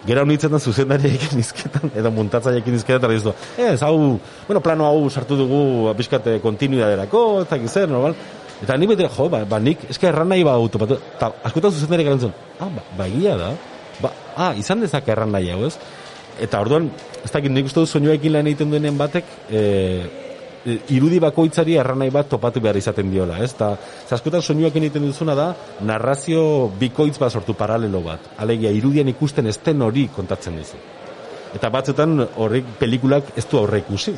Gera 0.07 0.25
honitzen 0.27 0.51
da 0.51 0.59
zuzendariekin 0.59 1.39
izketan, 1.45 1.93
edo 1.95 2.11
muntatzailekin 2.15 2.79
izketan, 2.81 3.13
eta 3.15 3.35
ez, 3.63 3.83
hau, 3.87 4.19
bueno, 4.49 4.63
plano 4.65 4.87
hau 4.89 5.11
sartu 5.11 5.39
dugu, 5.39 5.93
pixkate, 5.99 6.41
kontinuidaderako, 6.43 7.43
eta 7.47 7.59
gizer, 7.63 7.89
normal. 7.91 8.17
Eta 8.63 8.77
ni 8.79 8.87
bete, 8.87 9.09
jo, 9.11 9.29
ba, 9.31 9.45
ba 9.47 9.59
nik, 9.63 9.89
eska 9.91 10.09
erran 10.11 10.29
nahi 10.31 10.45
ba 10.47 10.55
autopatu, 10.59 10.99
eta 11.17 11.33
askotan 11.49 11.75
zuzendariek 11.75 12.11
erantzun, 12.11 12.35
ah, 12.59 12.69
ba, 12.71 12.83
ba, 12.99 13.07
egia 13.11 13.37
da, 13.39 13.53
ba, 14.03 14.13
ah, 14.37 14.53
izan 14.59 14.83
dezak 14.83 15.09
erran 15.11 15.35
nahi 15.35 15.51
hau, 15.55 15.65
ez? 15.67 15.75
Eta 16.43 16.61
orduan, 16.63 16.89
ez 17.23 17.31
dakit, 17.31 17.51
nik 17.51 17.67
uste 17.71 17.83
dut 17.83 17.91
soinuekin 17.91 18.35
lan 18.35 18.51
egiten 18.51 18.71
duenen 18.71 18.99
batek, 18.99 19.27
e, 19.51 19.59
e, 19.59 20.22
irudi 20.65 21.19
bakoitzari 21.23 21.77
erranai 21.79 22.09
bat 22.15 22.29
topatu 22.31 22.61
behar 22.63 22.77
izaten 22.79 23.11
diola, 23.11 23.39
ez? 23.43 23.53
Ta, 23.59 23.73
ze 23.77 24.15
askotan 24.15 24.43
soinuekin 24.43 24.87
egiten 24.87 25.07
duzuna 25.07 25.35
da, 25.35 25.49
narrazio 25.81 26.71
bikoitz 26.79 27.19
bat 27.19 27.33
sortu 27.33 27.55
paralelo 27.59 28.03
bat. 28.05 28.33
Alegia, 28.39 28.71
irudian 28.71 29.09
ikusten 29.11 29.47
ez 29.47 29.59
den 29.65 29.83
hori 29.83 30.09
kontatzen 30.15 30.57
duzu. 30.59 30.81
Eta 31.53 31.69
batzutan 31.69 32.17
horrek 32.41 32.79
pelikulak 32.79 33.35
ez 33.37 33.47
du 33.51 33.59
aurre 33.59 33.83
ikusi. 33.83 34.15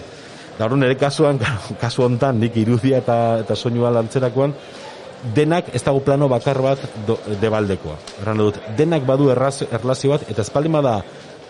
Da 0.59 0.69
hori 0.69 0.79
nire 0.79 0.99
kasuan, 1.01 1.41
kasu 1.83 2.05
hontan 2.05 2.41
nik 2.41 2.57
irudia 2.57 3.01
eta, 3.03 3.21
eta 3.43 3.57
soinua 3.57 3.91
lantzerakoan, 3.95 4.55
denak 5.35 5.71
ez 5.75 5.83
dago 5.83 6.03
plano 6.05 6.29
bakar 6.29 6.61
bat 6.63 6.83
do, 7.07 7.17
debaldekoa. 7.41 7.97
Erran 8.23 8.43
dut, 8.45 8.61
denak 8.77 9.07
badu 9.09 9.31
erlazio 9.33 10.13
bat, 10.13 10.29
eta 10.29 10.45
espaldin 10.45 10.77
bada, 10.77 10.99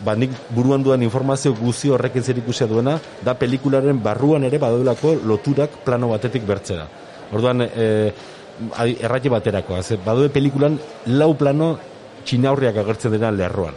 ba 0.05 0.15
nik 0.15 0.31
buruan 0.51 0.83
duan 0.83 1.03
informazio 1.03 1.55
guzi 1.55 1.89
horrekin 1.91 2.23
zer 2.23 2.39
ikusia 2.39 2.67
duena, 2.67 2.99
da 3.25 3.35
pelikularen 3.35 4.03
barruan 4.03 4.45
ere 4.45 4.59
badulako 4.59 5.15
loturak 5.25 5.81
plano 5.85 6.09
batetik 6.13 6.45
bertzera. 6.47 6.87
Orduan, 7.33 7.63
e, 7.63 8.13
adi- 8.77 8.99
errati 9.01 9.29
baterakoa, 9.29 9.83
ze 9.83 9.97
badue 9.97 10.29
pelikulan 10.29 10.79
lau 11.07 11.35
plano 11.35 11.79
txinaurriak 12.25 12.77
agertzen 12.77 13.13
dena 13.13 13.31
lerroan. 13.31 13.75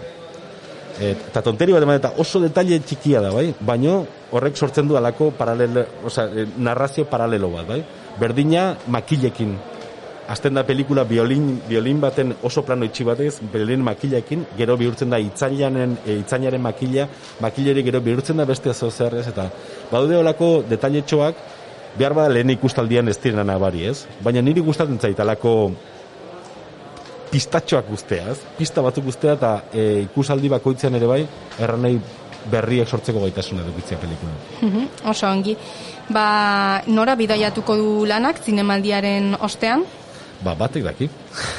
Eta 0.97 1.43
tonteri 1.45 1.73
bat 1.75 1.83
eman 1.85 1.99
eta 1.99 2.13
oso 2.17 2.39
detalle 2.41 2.79
txikia 2.81 3.21
da, 3.21 3.29
bai? 3.31 3.51
Baino 3.59 4.05
horrek 4.31 4.57
sortzen 4.57 4.87
du 4.87 4.97
alako 4.97 5.29
paralelo, 5.37 5.85
osea, 6.05 6.25
eh, 6.33 6.47
narrazio 6.57 7.05
paralelo 7.05 7.51
bat, 7.53 7.67
bai? 7.67 7.83
Berdina 8.17 8.71
makilekin. 8.87 9.53
Azten 10.27 10.57
da 10.57 10.65
pelikula 10.67 11.05
violin, 11.07 11.61
violin 11.69 12.01
baten 12.03 12.33
oso 12.43 12.63
plano 12.67 12.83
itxi 12.85 13.05
batez, 13.07 13.37
violin 13.53 13.83
makilekin, 13.83 14.43
gero 14.57 14.75
bihurtzen 14.77 15.09
da 15.13 15.19
itzailaren, 15.23 15.97
e, 16.05 16.17
itzainaren 16.19 16.61
makila, 16.61 17.07
makileri 17.39 17.83
gero 17.83 18.01
bihurtzen 18.03 18.37
da 18.37 18.45
beste 18.45 18.73
zo 18.73 18.91
zer 18.91 19.15
ez, 19.21 19.27
eta 19.31 19.47
badude 19.91 20.17
olako 20.19 20.49
detailetxoak, 20.67 21.39
behar 21.97 22.13
bada 22.13 22.33
lehen 22.33 22.51
ikustaldian 22.57 23.07
ez 23.07 23.15
direna 23.23 23.45
nabari, 23.47 23.85
ez? 23.87 24.03
Baina 24.23 24.43
niri 24.43 24.61
gustatzen 24.61 24.99
zait 24.99 25.19
alako 25.19 25.71
pistatxoak 27.31 27.87
guztea, 27.87 28.31
ez? 28.33 28.37
Pista 28.57 28.83
batzuk 28.83 29.07
guztea 29.07 29.35
eta 29.39 29.53
e, 29.71 30.03
ikusaldi 30.09 30.51
bakoitzean 30.51 30.99
ere 30.99 31.07
bai, 31.07 31.21
erranei 31.59 31.97
berriek 32.51 32.87
sortzeko 32.87 33.21
gaitasuna 33.25 33.63
edukitzea 33.65 33.99
pelikula. 33.99 34.35
Mhm, 34.61 35.07
Oso 35.11 35.27
ongi. 35.27 35.55
Ba, 36.09 36.81
nora 36.87 37.15
bidaiatuko 37.19 37.75
du 37.75 38.05
lanak 38.07 38.39
zinemaldiaren 38.43 39.35
ostean? 39.43 39.83
Ba, 40.43 40.54
batek 40.54 40.84
daki. 40.86 41.08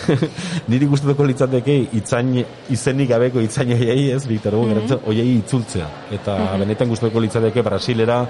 Niri 0.71 0.87
gustatuko 0.87 1.25
litzateke 1.27 1.75
itzain 1.99 2.31
izenik 2.71 3.09
gabeko 3.11 3.43
itzain 3.43 3.73
hoiei, 3.75 4.11
ez, 4.15 4.23
Victor 4.31 4.55
Hugo 4.55 4.71
mm 4.71 5.01
hoiei 5.07 5.39
itzultzea. 5.41 5.89
Eta 6.15 6.39
benetan 6.61 6.89
gustatuko 6.89 7.21
litzateke 7.25 7.65
Brasilera 7.67 8.21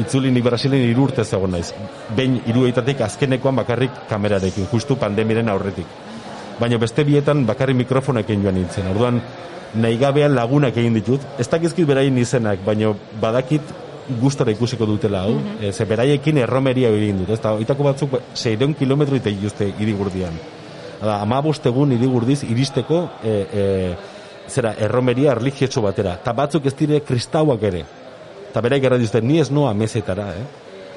itzuli 0.00 0.30
nik 0.32 0.44
Brasilen 0.44 0.80
hiru 0.88 1.04
urte 1.08 1.24
zegoen 1.24 1.52
naiz. 1.52 1.72
Behin 2.16 2.40
hiruetatik 2.46 3.02
azkenekoan 3.04 3.60
bakarrik 3.60 4.06
kamerarekin, 4.08 4.68
justu 4.72 4.96
pandemiaren 4.96 5.52
aurretik. 5.52 5.86
Baina 6.60 6.78
beste 6.78 7.04
bietan 7.04 7.44
bakarrik 7.46 7.76
mikrofonekin 7.76 8.42
joan 8.44 8.56
nintzen. 8.60 8.88
Orduan 8.94 9.20
nahi 9.74 9.98
gabean 10.00 10.34
lagunak 10.36 10.76
egin 10.76 10.96
ditut. 10.96 11.20
Ez 11.38 11.48
dakizkit 11.52 11.86
beraien 11.88 12.16
izenak, 12.18 12.64
baina 12.64 12.94
badakit 13.20 13.76
gustora 14.20 14.52
ikusiko 14.52 14.86
dutela 14.86 15.22
hau. 15.26 15.34
Mm 15.34 15.72
ze 15.72 15.84
beraiekin 15.84 16.38
erromeria 16.38 16.88
egin 16.90 17.22
dut. 17.22 17.30
Ez 17.30 17.40
da, 17.40 17.52
oitako 17.54 17.84
batzuk 17.84 18.18
seireun 18.34 18.74
kilometro 18.74 19.16
ite 19.16 19.30
dituzte 19.30 19.72
irigurdian. 19.78 20.38
Hala, 21.00 21.20
ama 21.22 21.40
bostegun 21.42 21.92
irigurdiz 21.92 22.42
iristeko 22.44 23.08
e, 23.24 23.32
e, 23.52 23.64
zera, 24.48 24.74
erromeria 24.78 25.32
erligiotxo 25.32 25.82
batera. 25.82 26.16
Ta 26.22 26.32
batzuk 26.32 26.66
ez 26.66 26.74
dire 26.78 27.00
kristauak 27.00 27.62
ere. 27.62 27.84
Eta 28.50 28.60
beraik 28.60 28.84
erra 28.84 28.98
dituzte, 29.00 29.22
ni 29.24 29.40
ez 29.40 29.50
noa 29.50 29.72
mesetara, 29.74 30.28
eh? 30.36 30.44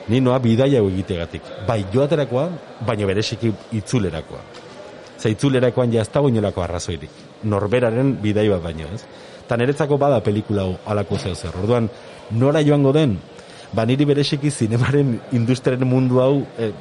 Ni 0.07 0.19
noa 0.21 0.37
bidaia 0.39 0.83
egitegatik. 0.83 1.41
Bai 1.67 1.85
joaterakoa, 1.93 2.49
baina 2.85 3.07
bereziki 3.09 3.51
itzulerakoa. 3.79 4.41
Ze 5.17 5.31
itzulerakoan 5.33 5.93
ja 5.93 6.01
ez 6.01 6.09
dago 6.13 6.29
inolako 6.29 6.61
arrazoirik. 6.61 7.09
Norberaren 7.43 8.17
bidai 8.21 8.49
bat 8.51 8.61
baino, 8.61 8.91
ez? 8.93 9.01
Eta 9.45 9.57
niretzako 9.57 9.97
bada 10.01 10.19
pelikula 10.25 10.65
hau 10.65 10.75
alako 10.89 11.17
zeu 11.17 11.35
zer. 11.35 11.55
Orduan, 11.61 11.89
nora 12.31 12.63
joango 12.65 12.93
den, 12.93 13.17
ba 13.73 13.85
niri 13.85 14.05
bereziki 14.05 14.51
zinemaren 14.51 15.19
industriaren 15.39 15.87
mundu 15.87 16.21
hau, 16.21 16.45
e, 16.57 16.71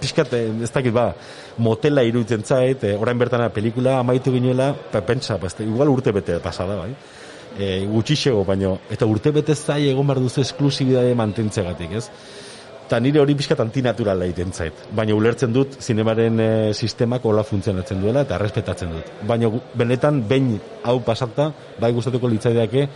pixkat, 0.00 0.32
eh, 0.34 0.48
ez 0.62 0.70
dakit 0.72 0.92
ba, 0.92 1.10
motela 1.58 2.04
iruditzen 2.04 2.44
zait, 2.44 2.82
e, 2.84 2.94
orain 2.96 3.18
bertana 3.18 3.48
pelikula 3.50 4.00
amaitu 4.00 4.32
ginuela, 4.32 4.72
pa, 4.74 5.00
pentsa, 5.00 5.38
ba, 5.38 5.46
ez 5.46 5.56
da, 5.56 5.64
igual 5.64 5.92
urte 5.92 6.12
bete 6.12 6.40
pasada, 6.40 6.76
bai? 6.76 6.90
E, 7.56 7.86
gutxixego, 7.88 8.44
baino, 8.44 8.76
eta 8.92 9.06
urte 9.08 9.32
bete 9.32 9.54
zai 9.54 9.86
egon 9.88 10.06
behar 10.06 10.20
duzu 10.20 10.42
esklusibidade 10.42 11.14
mantentzegatik, 11.16 11.96
ez? 11.96 12.10
eta 12.86 13.00
nire 13.02 13.18
hori 13.18 13.34
pixkat 13.34 13.58
antinaturala 13.64 14.28
egiten 14.28 14.52
zait. 14.54 14.84
Baina 14.94 15.14
ulertzen 15.18 15.50
dut 15.50 15.74
zinemaren 15.82 16.38
e, 16.38 16.50
sistemak 16.70 17.24
hola 17.26 17.42
funtzionatzen 17.42 17.98
duela 17.98 18.22
eta 18.22 18.38
respetatzen 18.38 18.92
dut. 18.94 19.08
Baina 19.26 19.50
benetan 19.74 20.20
behin 20.28 20.52
hau 20.86 21.00
pasata, 21.02 21.48
bai 21.82 21.90
gustatuko 21.96 22.30
litzaideake 22.30 22.86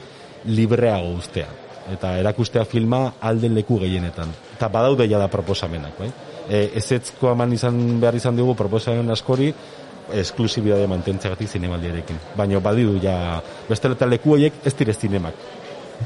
libreago 0.45 1.13
ustea. 1.19 1.49
Eta 1.91 2.15
erakustea 2.21 2.65
filma 2.65 3.15
alden 3.21 3.55
leku 3.55 3.81
gehienetan. 3.81 4.33
Eta 4.55 4.69
badaude 4.69 5.09
jada 5.11 5.29
proposamenak, 5.29 5.99
bai? 5.99 6.11
E, 6.49 6.71
ezetzko 6.79 7.33
eman 7.33 7.53
izan 7.53 7.79
behar 8.01 8.19
izan 8.19 8.37
dugu 8.37 8.55
proposamen 8.59 9.11
askori, 9.11 9.53
esklusibidade 10.11 10.87
mantentzeagatik 10.91 11.49
zinemaldiarekin. 11.49 12.19
Baina 12.37 12.61
badidu 12.63 12.97
ja, 13.03 13.41
bestela 13.69 13.95
eta 13.99 14.09
leku 14.11 14.35
horiek 14.37 14.63
ez 14.67 14.75
dire 14.79 14.95
zinemak 14.95 15.51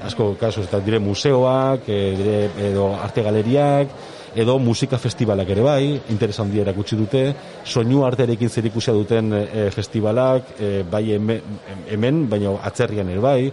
asko 0.03 0.35
kasu 0.41 0.65
eta 0.65 0.81
dire 0.81 0.99
museoak, 0.99 1.89
e, 1.89 1.99
dire, 2.19 2.39
edo 2.71 2.89
arte 2.97 3.23
galeriak, 3.23 3.95
edo 4.35 4.57
musika 4.59 4.99
festivalak 4.99 5.51
ere 5.55 5.63
bai, 5.63 5.85
interes 6.11 6.39
handia 6.43 6.65
erakutsi 6.65 6.99
dute, 6.99 7.23
soinu 7.65 8.03
artearekin 8.07 8.51
zerikusia 8.51 8.95
duten 8.97 9.31
e, 9.37 9.69
festivalak, 9.75 10.57
e, 10.59 10.73
bai 10.91 11.05
hemen, 11.15 11.61
hemen, 11.91 12.25
baina 12.31 12.57
atzerrian 12.67 13.13
ere 13.15 13.23
bai, 13.23 13.53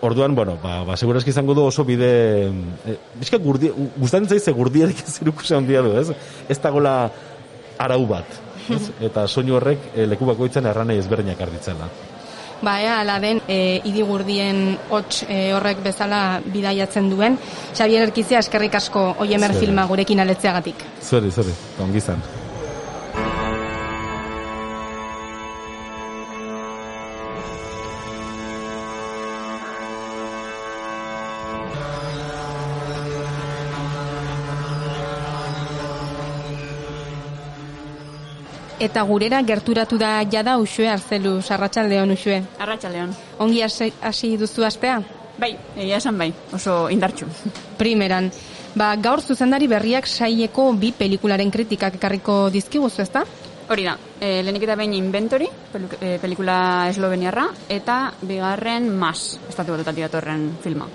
Orduan, 0.00 0.34
bueno, 0.34 0.58
ba, 0.62 0.82
ba 0.84 0.96
segurazki 0.96 1.32
izango 1.32 1.54
du 1.54 1.64
oso 1.64 1.84
bide... 1.84 2.10
E, 2.84 2.96
bizka 3.16 3.38
gurdi, 3.40 3.70
gustatzen 3.96 4.28
zaize 4.28 4.52
gurdiarekin 4.52 5.08
zerikusia 5.08 5.56
handia 5.56 5.82
du, 5.82 5.94
ez? 5.96 6.10
Ez 6.48 6.58
dagola 6.60 6.98
arau 7.78 8.02
bat. 8.08 8.36
Ez? 8.68 8.82
Eta 9.08 9.26
soinu 9.26 9.56
horrek 9.56 9.90
e, 9.94 10.04
leku 10.10 10.28
bakoitzan 10.28 10.68
erranei 10.68 10.98
ezberdinak 11.00 11.40
arditzela. 11.48 11.88
Ba, 12.62 12.78
ea, 12.80 13.00
ala 13.02 13.18
den, 13.20 13.42
e, 13.48 13.82
idigurdien 13.88 14.78
hots 14.88 15.26
e, 15.28 15.52
horrek 15.56 15.82
bezala 15.84 16.40
bidaiatzen 16.44 17.10
duen. 17.12 17.36
Xabier 17.76 18.08
Erkizia, 18.08 18.40
eskerrik 18.40 18.78
asko 18.80 19.10
oiemer 19.24 19.56
filma 19.56 19.84
gurekin 19.88 20.24
aletzeagatik. 20.24 20.88
Zori, 21.04 21.32
zori, 21.32 21.56
ongi 21.84 22.04
Eta 38.86 39.02
gurera 39.08 39.40
gerturatu 39.42 39.96
da 39.98 40.20
jada 40.30 40.56
usue 40.62 40.86
arzelu, 40.88 41.40
sarratxaldeon 41.42 42.12
usue. 42.14 42.36
Arratxaldeon. 42.62 43.14
Ongi 43.42 43.62
hasi 43.66 44.36
duzu 44.38 44.66
astea? 44.68 45.00
Bai, 45.40 45.50
egia 45.76 45.98
esan 45.98 46.16
bai, 46.20 46.28
oso 46.54 46.86
indartxu. 46.92 47.26
Primeran, 47.80 48.30
ba, 48.78 48.92
gaur 49.02 49.20
zuzendari 49.24 49.66
berriak 49.68 50.06
saieko 50.06 50.70
bi 50.78 50.92
pelikularen 50.96 51.50
kritikak 51.50 51.98
ekarriko 51.98 52.38
dizkiguzu, 52.54 53.02
ezta? 53.02 53.24
Hori 53.66 53.82
da, 53.88 53.96
e, 54.20 54.44
lehenik 54.46 54.62
eta 54.68 54.76
behin 54.78 54.94
Inventory, 54.94 55.48
pelu- 55.72 55.98
e, 55.98 56.14
pelikula 56.22 56.86
esloveniarra, 56.92 57.48
eta 57.68 57.98
bigarren 58.22 58.86
Mas, 58.94 59.40
estatu 59.48 59.74
batetatik 59.74 60.06
datorren 60.06 60.52
filma. 60.62 60.86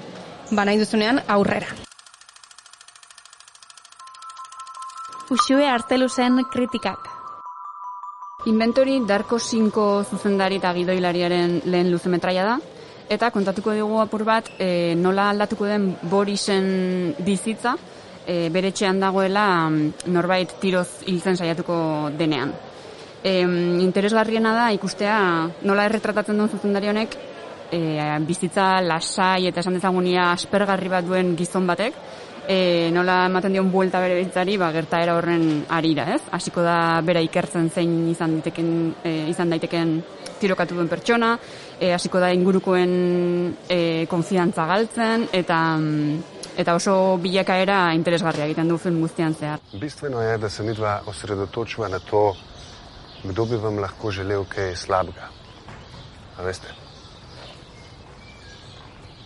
Ba, 0.51 0.63
nahi 0.63 0.79
duzunean, 0.79 1.19
aurrera. 1.27 1.75
Usue 5.31 5.67
Artelusen 5.67 6.39
kritikak. 6.51 7.10
Inventory 8.45 9.03
Darko 9.05 9.37
5 9.37 10.09
zuzendari 10.09 10.57
eta 10.57 10.71
gidoilariaren 10.73 11.59
lehen 11.69 11.91
luzemetraia 11.93 12.45
da, 12.47 12.55
eta 13.11 13.29
kontatuko 13.29 13.75
dugu 13.77 13.99
apur 14.01 14.23
bat 14.25 14.47
e, 14.57 14.95
nola 14.97 15.29
aldatuko 15.29 15.67
den 15.69 15.91
Borisen 16.09 17.13
bizitza, 17.21 17.75
e, 18.25 18.49
bere 18.49 18.71
etxean 18.73 18.99
dagoela 18.99 19.45
mm, 19.69 20.09
norbait 20.15 20.55
tiroz 20.61 21.03
hiltzen 21.05 21.37
saiatuko 21.37 22.09
denean. 22.17 22.55
E, 23.21 23.41
interesgarriena 23.85 24.55
da 24.57 24.71
ikustea 24.73 25.19
nola 25.61 25.85
erretratatzen 25.85 26.41
duen 26.41 26.49
zuzendari 26.49 26.89
honek 26.89 27.17
e, 27.69 27.79
bizitza 28.25 28.81
lasai 28.81 29.51
eta 29.51 29.61
esan 29.61 29.77
dezagunia 29.77 30.31
aspergarri 30.31 30.89
bat 30.89 31.05
duen 31.05 31.35
gizon 31.37 31.69
batek, 31.69 31.93
e, 32.47 32.89
nola 32.93 33.25
ematen 33.27 33.53
dion 33.53 33.71
buelta 33.71 34.01
bere 34.01 34.17
bizitzari, 34.19 34.57
ba, 34.57 34.71
gertaera 34.73 35.15
horren 35.17 35.65
arira, 35.69 36.07
ez? 36.15 36.21
Hasiko 36.31 36.63
da 36.65 37.01
bera 37.05 37.21
ikertzen 37.23 37.69
zein 37.69 37.93
izan 38.11 38.37
daiteken, 38.39 38.73
e, 39.03 39.15
izan 39.31 39.53
daiteken 39.53 39.95
tirokatu 40.41 40.75
duen 40.75 40.89
pertsona, 40.89 41.35
e, 41.79 41.91
hasiko 41.93 42.19
da 42.19 42.31
ingurukoen 42.33 42.93
e, 43.69 43.81
konfiantza 44.09 44.65
galtzen, 44.69 45.27
eta 45.37 45.61
mm, 45.77 46.37
eta 46.61 46.75
oso 46.75 47.17
bilakaera 47.21 47.93
interesgarria 47.95 48.45
egiten 48.49 48.67
du 48.67 48.77
film 48.77 48.99
guztian 49.01 49.33
zehar. 49.33 49.61
Bistveno 49.79 50.21
je, 50.21 50.37
da 50.37 50.49
se 50.49 50.63
midva 50.67 50.99
osredotočiva 51.07 51.87
na 51.89 51.99
to, 51.99 52.31
kdo 53.23 53.45
bi 53.45 53.59
vam 53.61 53.79
lahko 53.79 54.11
želel 54.11 54.45
kaj 54.49 54.75
slabega. 54.75 55.29
A 56.37 56.43
veste? 56.43 56.67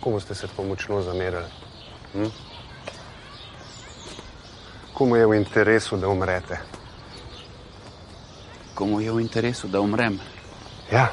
Komu 0.00 0.20
ste 0.20 0.34
se 0.34 0.46
tako 0.46 0.64
močno 0.64 1.02
zamerali? 1.02 1.50
Hm? 2.12 2.30
Komu 4.96 5.16
je 5.16 5.26
v 5.26 5.36
interesu, 5.36 5.98
da 6.00 6.08
umrete? 6.08 6.56
Komu 8.74 9.00
je 9.00 9.12
v 9.12 9.20
interesu, 9.20 9.68
da 9.68 9.80
umrem? 9.84 10.16
Ja, 10.88 11.10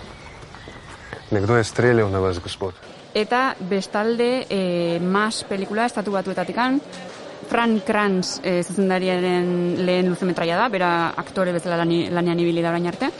nekdo 1.31 1.57
je 1.59 1.63
streljal 1.67 2.07
na 2.07 2.21
vas, 2.23 2.39
gospod. 2.39 2.79
Eta 3.13 3.51
bestalde, 3.59 4.45
e, 4.47 4.99
Mas 5.03 5.43
pelikula 5.43 5.83
estatu 5.85 6.15
batuetatikan, 6.15 6.79
Fran 7.49 7.81
Kranz 7.83 8.39
e, 8.39 8.61
zuzendariaren 8.63 9.75
lehen 9.83 10.07
luzemetraia 10.13 10.55
da, 10.55 10.69
bera 10.71 10.93
aktore 11.19 11.51
bezala 11.51 11.81
lani, 11.83 12.05
lanean 12.07 12.39
ibili 12.39 12.63
da 12.63 12.71
orain 12.71 12.87
arte. 12.87 13.11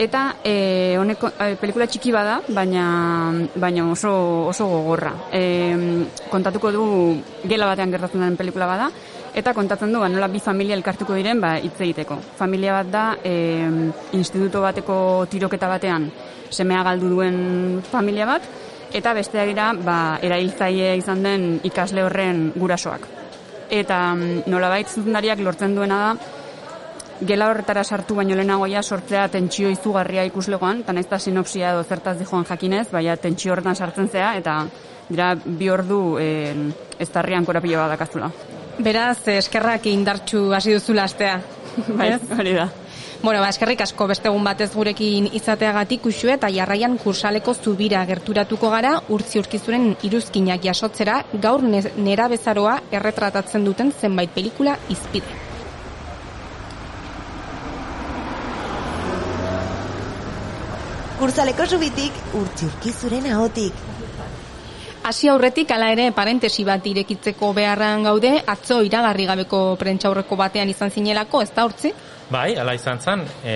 Eta 0.00 0.24
e, 0.42 0.96
honeko, 0.98 1.30
e, 1.38 1.54
pelikula 1.60 1.86
txiki 1.86 2.10
bada, 2.10 2.40
baina, 2.50 3.30
baina 3.54 3.86
oso, 3.92 4.10
oso 4.50 4.66
gogorra. 4.74 5.14
E, 5.30 5.46
kontatuko 6.34 6.74
du 6.74 6.84
gela 7.46 7.70
batean 7.70 7.94
gertatzen 7.94 8.26
den 8.26 8.38
pelikula 8.40 8.66
bada, 8.74 8.90
eta 9.34 9.54
kontatzen 9.54 9.92
du 9.92 10.00
ba, 10.00 10.08
nola 10.08 10.28
bi 10.28 10.40
familia 10.42 10.76
elkartuko 10.76 11.14
diren 11.14 11.40
ba, 11.40 11.56
hitz 11.58 11.78
egiteko. 11.78 12.18
Familia 12.38 12.80
bat 12.80 12.90
da 12.90 13.04
e, 13.22 13.34
instituto 14.18 14.62
bateko 14.64 15.26
tiroketa 15.30 15.68
batean 15.70 16.10
semea 16.50 16.82
galdu 16.82 17.12
duen 17.12 17.82
familia 17.86 18.26
bat, 18.26 18.48
eta 18.92 19.14
besteak 19.14 19.52
dira 19.52 19.70
ba, 19.78 20.18
erailtzaile 20.22 20.96
izan 20.98 21.22
den 21.22 21.48
ikasle 21.66 22.04
horren 22.04 22.50
gurasoak. 22.56 23.06
Eta 23.70 24.00
nolabait 24.50 24.88
zuzendariak 24.90 25.42
lortzen 25.46 25.76
duena 25.78 26.00
da, 26.08 26.36
gela 27.20 27.50
horretara 27.50 27.84
sartu 27.84 28.16
baino 28.16 28.34
lehenago 28.34 28.66
ja 28.66 28.82
sortzea 28.82 29.28
tentsio 29.28 29.70
izugarria 29.70 30.24
ikuslegoan, 30.26 30.82
eta 30.82 30.94
naiz 30.96 31.06
eta 31.06 31.18
sinopsia 31.18 31.74
edo 31.74 31.84
zertaz 31.84 32.16
dijoan 32.18 32.48
jakinez, 32.48 32.88
baina 32.90 33.16
tentsio 33.16 33.52
horretan 33.52 33.76
sartzen 33.76 34.08
zea, 34.08 34.32
eta 34.40 34.62
dira 35.10 35.34
bi 35.44 35.68
ordu 35.70 36.00
e, 36.18 36.30
ez 36.98 37.10
tarrian 37.10 37.44
korapilo 37.44 37.86
bat. 37.86 38.59
Beraz, 38.84 39.18
eskerrak 39.28 39.86
indartxu 39.90 40.40
hasi 40.56 40.72
duzula 40.76 41.04
astea. 41.08 41.40
Bai, 41.98 42.12
hori 42.38 42.54
da. 42.56 42.68
Bueno, 43.22 43.42
ba, 43.44 43.50
eskerrik 43.52 43.82
asko 43.84 44.06
beste 44.08 44.30
egun 44.30 44.46
batez 44.48 44.70
gurekin 44.74 45.26
izateagatik 45.36 46.06
usue 46.08 46.32
eta 46.38 46.48
jarraian 46.54 46.94
kursaleko 47.02 47.52
zubira 47.66 48.00
gerturatuko 48.08 48.70
gara 48.74 48.94
urtzi 49.16 49.42
urkizuren 49.42 49.84
iruzkinak 50.08 50.64
jasotzera 50.64 51.18
gaur 51.46 51.66
ne- 51.74 51.84
nera 52.08 52.30
bezaroa 52.32 52.78
erretratatzen 53.00 53.68
duten 53.68 53.92
zenbait 54.00 54.32
pelikula 54.38 54.78
izpide. 54.96 55.36
Kursaleko 61.20 61.66
zubitik, 61.68 62.16
urtzi 62.40 62.66
urkizuren 62.70 63.26
ahotik. 63.34 63.80
Hasi 65.10 65.26
aurretik 65.26 65.72
hala 65.74 65.88
ere 65.90 66.04
parentesi 66.14 66.62
bat 66.62 66.84
irekitzeko 66.86 67.48
beharran 67.56 68.04
gaude, 68.06 68.30
atzo 68.52 68.76
iragarri 68.86 69.24
gabeko 69.26 69.58
prentxaurreko 69.80 70.36
batean 70.38 70.70
izan 70.70 70.92
zinelako, 70.94 71.40
ez 71.42 71.50
da 71.56 71.64
urtzi? 71.66 71.90
Bai, 72.30 72.52
ala 72.62 72.76
izan 72.78 73.02
zen, 73.02 73.24
e, 73.42 73.54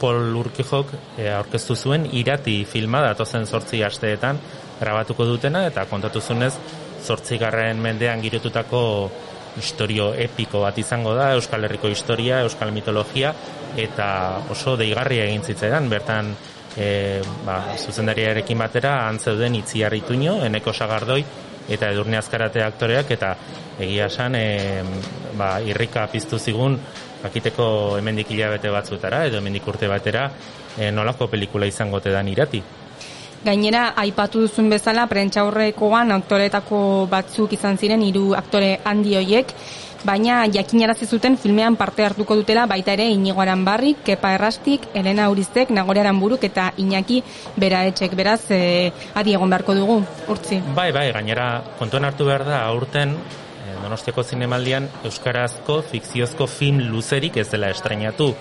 Paul 0.00 0.32
Urkijok 0.40 0.94
e, 1.18 1.26
aurkeztu 1.28 1.76
zuen 1.76 2.06
irati 2.16 2.54
filma 2.64 3.02
datozen 3.04 3.44
sortzi 3.44 3.82
asteetan 3.84 4.40
grabatuko 4.78 5.28
dutena 5.28 5.66
eta 5.68 5.84
kontatu 5.92 6.24
zunez 6.24 6.54
zortzigarren 7.04 7.84
mendean 7.84 8.24
girotutako 8.24 8.80
historio 9.60 10.14
epiko 10.16 10.64
bat 10.64 10.80
izango 10.80 11.12
da, 11.20 11.34
Euskal 11.36 11.68
Herriko 11.68 11.92
historia, 11.92 12.40
Euskal 12.48 12.72
mitologia 12.72 13.34
eta 13.76 14.08
oso 14.56 14.78
deigarria 14.80 15.28
egin 15.28 15.44
zitzaidan, 15.44 15.92
bertan 15.92 16.32
e, 16.76 17.22
ba, 17.46 17.76
zuzendariarekin 17.78 18.58
batera 18.58 19.08
antzeuden 19.08 19.54
itziar 19.60 19.94
ituño, 19.94 20.40
eneko 20.46 20.72
sagardoi 20.72 21.24
eta 21.68 21.90
edurne 21.90 22.18
azkarate 22.18 22.62
aktoreak 22.62 23.10
eta 23.16 23.34
egia 23.80 24.06
esan 24.12 24.36
e, 24.36 24.82
ba, 25.38 25.58
irrika 25.64 26.06
piztu 26.12 26.38
zigun 26.38 26.78
jakiteko 27.22 27.96
hemendik 27.98 28.30
hilabete 28.30 28.70
batzutara 28.70 29.24
edo 29.26 29.40
hemendik 29.40 29.66
urte 29.68 29.88
batera 29.88 30.28
e, 30.76 30.90
nolako 30.90 31.30
pelikula 31.32 31.66
izango 31.66 32.00
te 32.00 32.12
dan 32.12 32.28
irati. 32.28 32.62
Gainera, 33.44 33.90
aipatu 34.00 34.40
duzun 34.46 34.70
bezala, 34.72 35.04
prentxaurrekoan 35.04 36.14
aktoretako 36.14 36.78
batzuk 37.12 37.52
izan 37.52 37.76
ziren, 37.76 38.00
hiru 38.00 38.30
aktore 38.38 38.78
handi 38.88 39.18
hoiek, 39.18 39.52
baina 40.04 40.44
jakinarazi 40.52 41.06
zuten 41.06 41.36
filmean 41.40 41.76
parte 41.76 42.04
hartuko 42.04 42.36
dutela 42.36 42.66
baita 42.66 42.92
ere 42.92 43.08
Inigo 43.10 43.40
Aranbarri, 43.40 43.94
Kepa 44.04 44.34
Errastik, 44.36 44.88
Elena 44.94 45.30
Urizek, 45.32 45.70
Nagore 45.70 46.00
Aranburuk 46.00 46.44
eta 46.44 46.72
Iñaki 46.76 47.22
Beraetxek, 47.56 48.14
beraz, 48.14 48.42
e, 48.50 48.92
adi 49.14 49.34
egon 49.34 49.50
beharko 49.50 49.74
dugu, 49.74 50.02
urtzi. 50.28 50.60
Bai, 50.76 50.90
bai, 50.92 51.10
gainera, 51.12 51.48
kontuan 51.78 52.04
hartu 52.04 52.28
behar 52.28 52.44
da, 52.46 52.60
aurten, 52.68 53.16
eh, 53.64 53.74
Donostiako 53.82 54.22
zinemaldian 54.22 54.88
euskarazko 55.04 55.80
fikziozko 55.90 56.46
film 56.46 56.84
luzerik 56.92 57.36
ez 57.40 57.48
dela 57.50 57.70
estrenatu. 57.72 58.32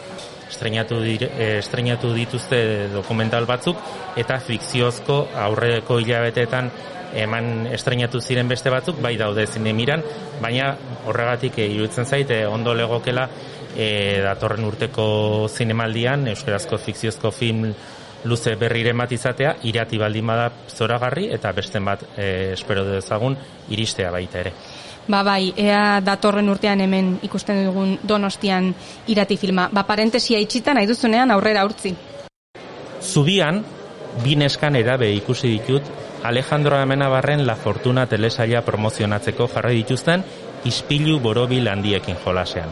Estrenatu, 0.49 0.99
dire, 1.01 1.31
eh, 1.37 1.57
estrenatu 1.59 2.13
dituzte 2.13 2.89
dokumental 2.93 3.47
batzuk 3.49 3.79
eta 4.19 4.39
fikziozko 4.39 5.27
aurreko 5.47 5.97
hilabeteetan 5.99 6.69
eman 7.15 7.67
estrenatu 7.73 8.21
ziren 8.21 8.47
beste 8.47 8.71
batzuk 8.73 9.01
bai 9.01 9.15
daude 9.17 9.45
zinemiran, 9.47 10.03
baina 10.41 10.73
horregatik 11.05 11.59
e, 11.59 11.67
iruditzen 11.75 12.05
zaite 12.05 12.45
ondo 12.47 12.73
legokela 12.73 13.27
e, 13.75 14.21
datorren 14.23 14.65
urteko 14.65 15.47
zinemaldian 15.49 16.27
euskarazko 16.33 16.77
fikziozko 16.77 17.31
film 17.31 17.73
luze 18.23 18.55
berriren 18.55 18.97
bat 18.97 19.11
izatea, 19.11 19.57
irati 19.67 19.99
baldin 19.99 20.27
bada 20.27 20.47
zoragarri 20.69 21.27
eta 21.35 21.51
beste 21.51 21.79
bat 21.83 22.05
e, 22.15 22.53
espero 22.53 22.85
dezagun 22.87 23.35
iristea 23.69 24.11
baita 24.11 24.39
ere. 24.39 24.53
Ba 25.07 25.19
bai, 25.23 25.51
ea 25.59 25.99
datorren 25.99 26.47
urtean 26.47 26.79
hemen 26.79 27.17
ikusten 27.27 27.65
dugun 27.65 27.97
donostian 28.07 28.69
irati 29.11 29.35
filma. 29.37 29.67
Ba 29.71 29.83
parentesia 29.83 30.39
itxita 30.39 30.73
nahi 30.73 30.87
duzunean 30.87 31.31
aurrera 31.31 31.65
urtzi. 31.67 31.91
Zubian, 33.03 33.59
bineskan 34.23 34.77
erabe 34.79 35.09
ikusi 35.11 35.57
ditut, 35.57 35.89
Alejandro 36.23 36.77
Amenabarren 36.77 37.45
La 37.45 37.55
Fortuna 37.55 38.05
telesaia 38.07 38.61
promozionatzeko 38.63 39.49
jarri 39.51 39.81
dituzten 39.81 40.23
ispilu 40.63 41.17
borobil 41.19 41.67
handiekin 41.67 42.15
jolasean. 42.25 42.71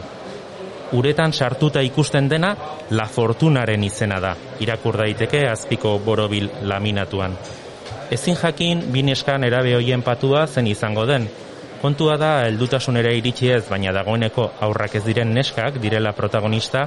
Uretan 0.96 1.32
sartuta 1.32 1.82
ikusten 1.84 2.30
dena 2.32 2.54
La 2.90 3.04
Fortunaren 3.04 3.84
izena 3.84 4.20
da, 4.24 4.32
irakur 4.60 4.96
daiteke 4.96 5.44
azpiko 5.50 5.98
borobil 6.04 6.48
laminatuan. 6.62 7.36
Ezin 8.10 8.40
jakin 8.40 8.86
bineskan 8.92 9.44
erabe 9.44 9.76
hoien 9.76 10.02
patua 10.02 10.46
zen 10.46 10.66
izango 10.72 11.06
den, 11.06 11.28
Kontua 11.82 12.14
da, 12.14 12.44
heldutasunera 12.46 13.10
iritsi 13.10 13.48
ez, 13.50 13.64
baina 13.66 13.90
dagoeneko 13.90 14.44
aurrak 14.62 14.92
ez 15.00 15.02
diren 15.02 15.32
neskak, 15.34 15.80
direla 15.82 16.12
protagonista, 16.14 16.84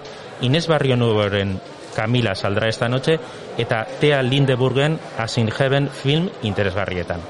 Inez 0.48 0.70
Barrio 0.72 0.96
Nuboren 0.96 1.58
Camila 1.96 2.36
saldra 2.36 2.68
esta 2.70 2.90
noche, 2.90 3.20
eta 3.58 3.86
Tea 4.00 4.22
Lindeburgen 4.22 5.00
Asin 5.18 5.50
Heaven 5.50 5.90
film 5.90 6.30
interesgarrietan. 6.44 7.22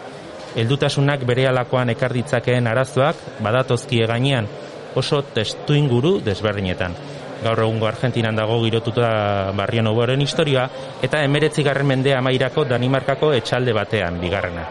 Heldutasunak 0.56 1.25
bere 1.28 1.47
alakoan 1.47 1.91
ekarditzakeen 1.91 2.67
arazoak, 2.67 3.15
badatozkie 3.43 4.08
gainean, 4.08 4.47
oso 4.95 5.21
testu 5.36 5.75
inguru 5.75 6.17
desberdinetan. 6.23 6.95
Gaur 7.43 7.60
egungo 7.65 7.88
Argentinan 7.88 8.36
dago 8.39 8.62
girotuta 8.63 9.51
Barrio 9.54 9.84
Nuboren 9.84 10.23
historia, 10.23 10.69
eta 11.04 11.21
emeretzi 11.23 11.63
garren 11.63 11.91
mendea 11.91 12.19
amairako 12.23 12.63
Danimarkako 12.65 13.34
etxalde 13.36 13.75
batean, 13.75 14.21
bigarrena. 14.23 14.63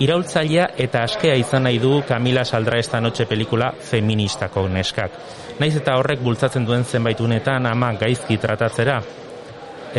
Iraultzailea 0.00 0.70
eta 0.80 1.02
askea 1.04 1.34
izan 1.36 1.66
nahi 1.66 1.76
du 1.78 1.98
Camila 2.08 2.40
Saldra 2.48 2.78
esta 2.80 3.02
noche 3.04 3.26
pelikula 3.28 3.66
feministako 3.84 4.62
neskak. 4.72 5.18
Naiz 5.60 5.74
eta 5.76 5.98
horrek 6.00 6.22
bultzatzen 6.24 6.64
duen 6.64 6.86
zenbait 6.88 7.20
unetan 7.20 7.68
ama 7.68 7.90
gaizki 8.00 8.38
tratatzera. 8.40 8.96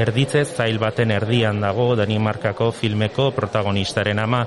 Erditze 0.01 0.41
zail 0.45 0.79
baten 0.81 1.13
erdian 1.13 1.61
dago 1.61 1.91
Danimarkako 1.99 2.71
filmeko 2.71 3.29
protagonistaren 3.37 4.23
ama. 4.23 4.41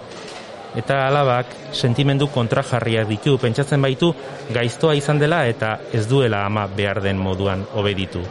Eta 0.75 1.05
alabak 1.07 1.55
sentimendu 1.71 2.27
kontrajarriak 2.35 3.07
ditu, 3.07 3.37
pentsatzen 3.39 3.83
baitu 3.83 4.11
gaiztoa 4.51 4.97
izan 4.99 5.23
dela 5.23 5.45
eta 5.47 5.77
ez 5.93 6.09
duela 6.11 6.43
ama 6.49 6.67
behar 6.67 6.99
den 7.05 7.23
moduan 7.23 7.63
obeditu. 7.79 8.27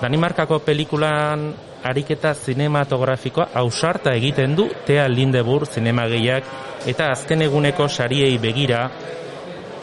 Danimarkako 0.00 0.58
pelikulan 0.60 1.54
ariketa 1.84 2.34
zinematografikoa 2.34 3.48
ausarta 3.54 4.12
egiten 4.12 4.56
du 4.56 4.68
Tea 4.84 5.06
Lindebur 5.08 5.64
zinemagiak 5.66 6.50
eta 6.86 7.10
azken 7.14 7.46
eguneko 7.46 7.88
sariei 7.88 8.36
begira 8.38 8.82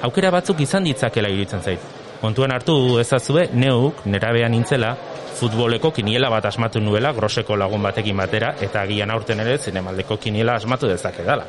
aukera 0.04 0.30
batzuk 0.36 0.62
izan 0.62 0.86
ditzakela 0.86 1.32
iruditzen 1.32 1.63
zait. 1.63 1.89
Kontuan 2.21 2.54
hartu 2.56 2.99
ezazue, 3.02 3.49
neuk, 3.52 4.06
nerabean 4.06 4.54
nintzela, 4.54 4.93
futboleko 5.39 5.91
kiniela 5.91 6.30
bat 6.32 6.45
asmatu 6.45 6.80
nuela, 6.80 7.12
groseko 7.12 7.58
lagun 7.60 7.84
batekin 7.84 8.15
batera, 8.15 8.54
eta 8.62 8.84
agian 8.86 9.12
aurten 9.12 9.41
ere 9.43 9.58
zinemaldeko 9.58 10.17
kiniela 10.17 10.56
asmatu 10.56 10.88
dezake 10.88 11.26
dala. 11.28 11.47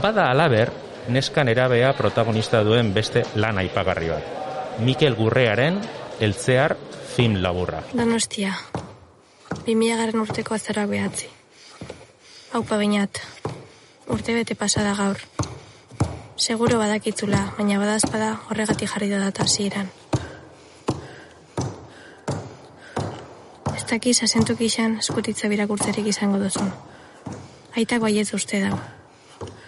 Bada 0.00 0.30
alaber, 0.30 0.72
neska 1.08 1.44
nerabea 1.44 1.92
protagonista 1.98 2.62
duen 2.64 2.94
beste 2.94 3.24
lan 3.36 3.58
aipagarri 3.58 4.08
bat. 4.14 4.32
Mikel 4.80 5.16
Gurrearen, 5.16 5.80
Eltzear 6.20 6.76
film 7.16 7.42
laburra. 7.42 7.80
Donostia, 7.96 8.52
2000 9.64 9.96
garen 9.96 10.20
urteko 10.20 10.54
azarak 10.54 10.90
behatzi. 10.90 11.30
Haupa 12.52 12.76
bainat, 12.76 13.22
urte 14.12 14.34
bete 14.36 14.54
pasada 14.54 14.92
gaur. 14.98 15.22
Seguro 16.36 16.76
badakitzula, 16.76 17.40
baina 17.56 17.80
badazpada 17.80 18.34
horregatik 18.50 18.92
jarri 18.92 19.08
da 19.08 19.22
data 19.24 19.48
hasieran. 19.48 19.88
Ez 23.72 23.84
dakiz 23.88 24.18
asentuk 24.28 24.60
izan 24.60 24.98
eskutitza 25.00 25.48
birakurtzerik 25.48 26.12
izango 26.12 26.42
duzun. 26.42 26.68
Aitak 27.76 28.04
baietz 28.04 28.34
uste 28.36 28.60
dago. 28.60 28.82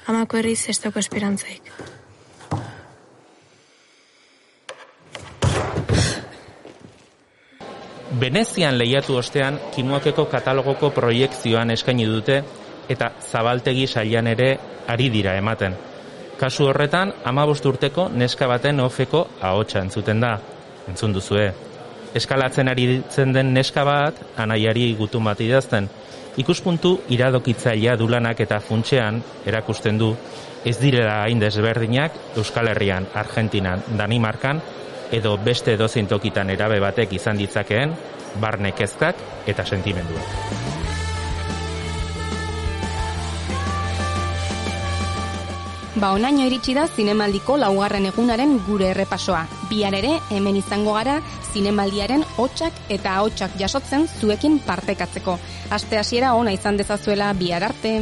Amako 0.05 0.43
herriz 0.43 0.67
ez 0.69 0.83
dauko 0.85 1.01
esperantzaik. 1.01 1.73
Venezian 8.09 8.79
lehiatu 8.79 9.19
ostean 9.21 9.59
kinuakeko 9.75 10.25
katalogoko 10.33 10.89
proiektzioan 10.97 11.71
eskaini 11.75 12.07
dute 12.09 12.39
eta 12.89 13.11
zabaltegi 13.21 13.85
sailan 13.87 14.31
ere 14.33 14.49
ari 14.89 15.11
dira 15.13 15.35
ematen. 15.37 15.77
Kasu 16.41 16.71
horretan, 16.71 17.13
amabost 17.25 17.67
urteko 17.67 18.09
neska 18.09 18.47
baten 18.49 18.81
ofeko 18.81 19.27
ahotsa 19.43 19.83
entzuten 19.85 20.21
da, 20.25 20.39
entzun 20.89 21.13
duzue. 21.13 21.51
Eskalatzen 22.17 22.71
ari 22.73 22.87
ditzen 22.95 23.35
den 23.37 23.53
neska 23.53 23.85
bat, 23.85 24.23
anaiari 24.41 24.95
gutun 24.97 25.29
bat 25.29 25.41
idazten, 25.45 25.91
ikuspuntu 26.41 26.95
iradokitzailea 27.13 27.99
dulanak 28.01 28.41
eta 28.41 28.63
funtsean 28.65 29.21
erakusten 29.45 29.99
du, 30.01 30.15
ez 30.65 30.79
direla 30.81 31.21
hain 31.27 31.43
desberdinak 31.43 32.17
Euskal 32.37 32.73
Herrian, 32.73 33.07
Argentinan, 33.15 33.85
Danimarkan, 33.99 34.63
edo 35.13 35.37
beste 35.39 35.75
edozein 35.75 36.07
tokitan 36.07 36.51
erabe 36.51 36.81
batek 36.81 37.13
izan 37.19 37.39
ditzakeen, 37.39 37.95
barne 38.41 38.73
kezkak 38.73 39.17
eta 39.47 39.65
sentimenduak. 39.65 40.77
Ba, 45.99 46.13
onaino 46.15 46.45
iritsi 46.47 46.77
da 46.77 46.85
zinemaldiko 46.87 47.57
laugarren 47.59 48.05
egunaren 48.07 48.53
gure 48.69 48.93
errepasoa. 48.93 49.41
Bihar 49.67 49.97
ere, 49.99 50.13
hemen 50.31 50.61
izango 50.61 50.93
gara, 50.95 51.17
zinemaldiaren 51.51 52.23
hotxak 52.37 52.77
eta 52.95 53.17
ahotsak 53.19 53.57
jasotzen 53.59 54.07
zuekin 54.21 54.61
partekatzeko. 54.63 55.35
Aste 55.75 55.99
hasiera 55.99 56.37
ona 56.39 56.55
izan 56.55 56.79
dezazuela 56.79 57.33
bihar 57.35 57.67
arte. 57.73 57.97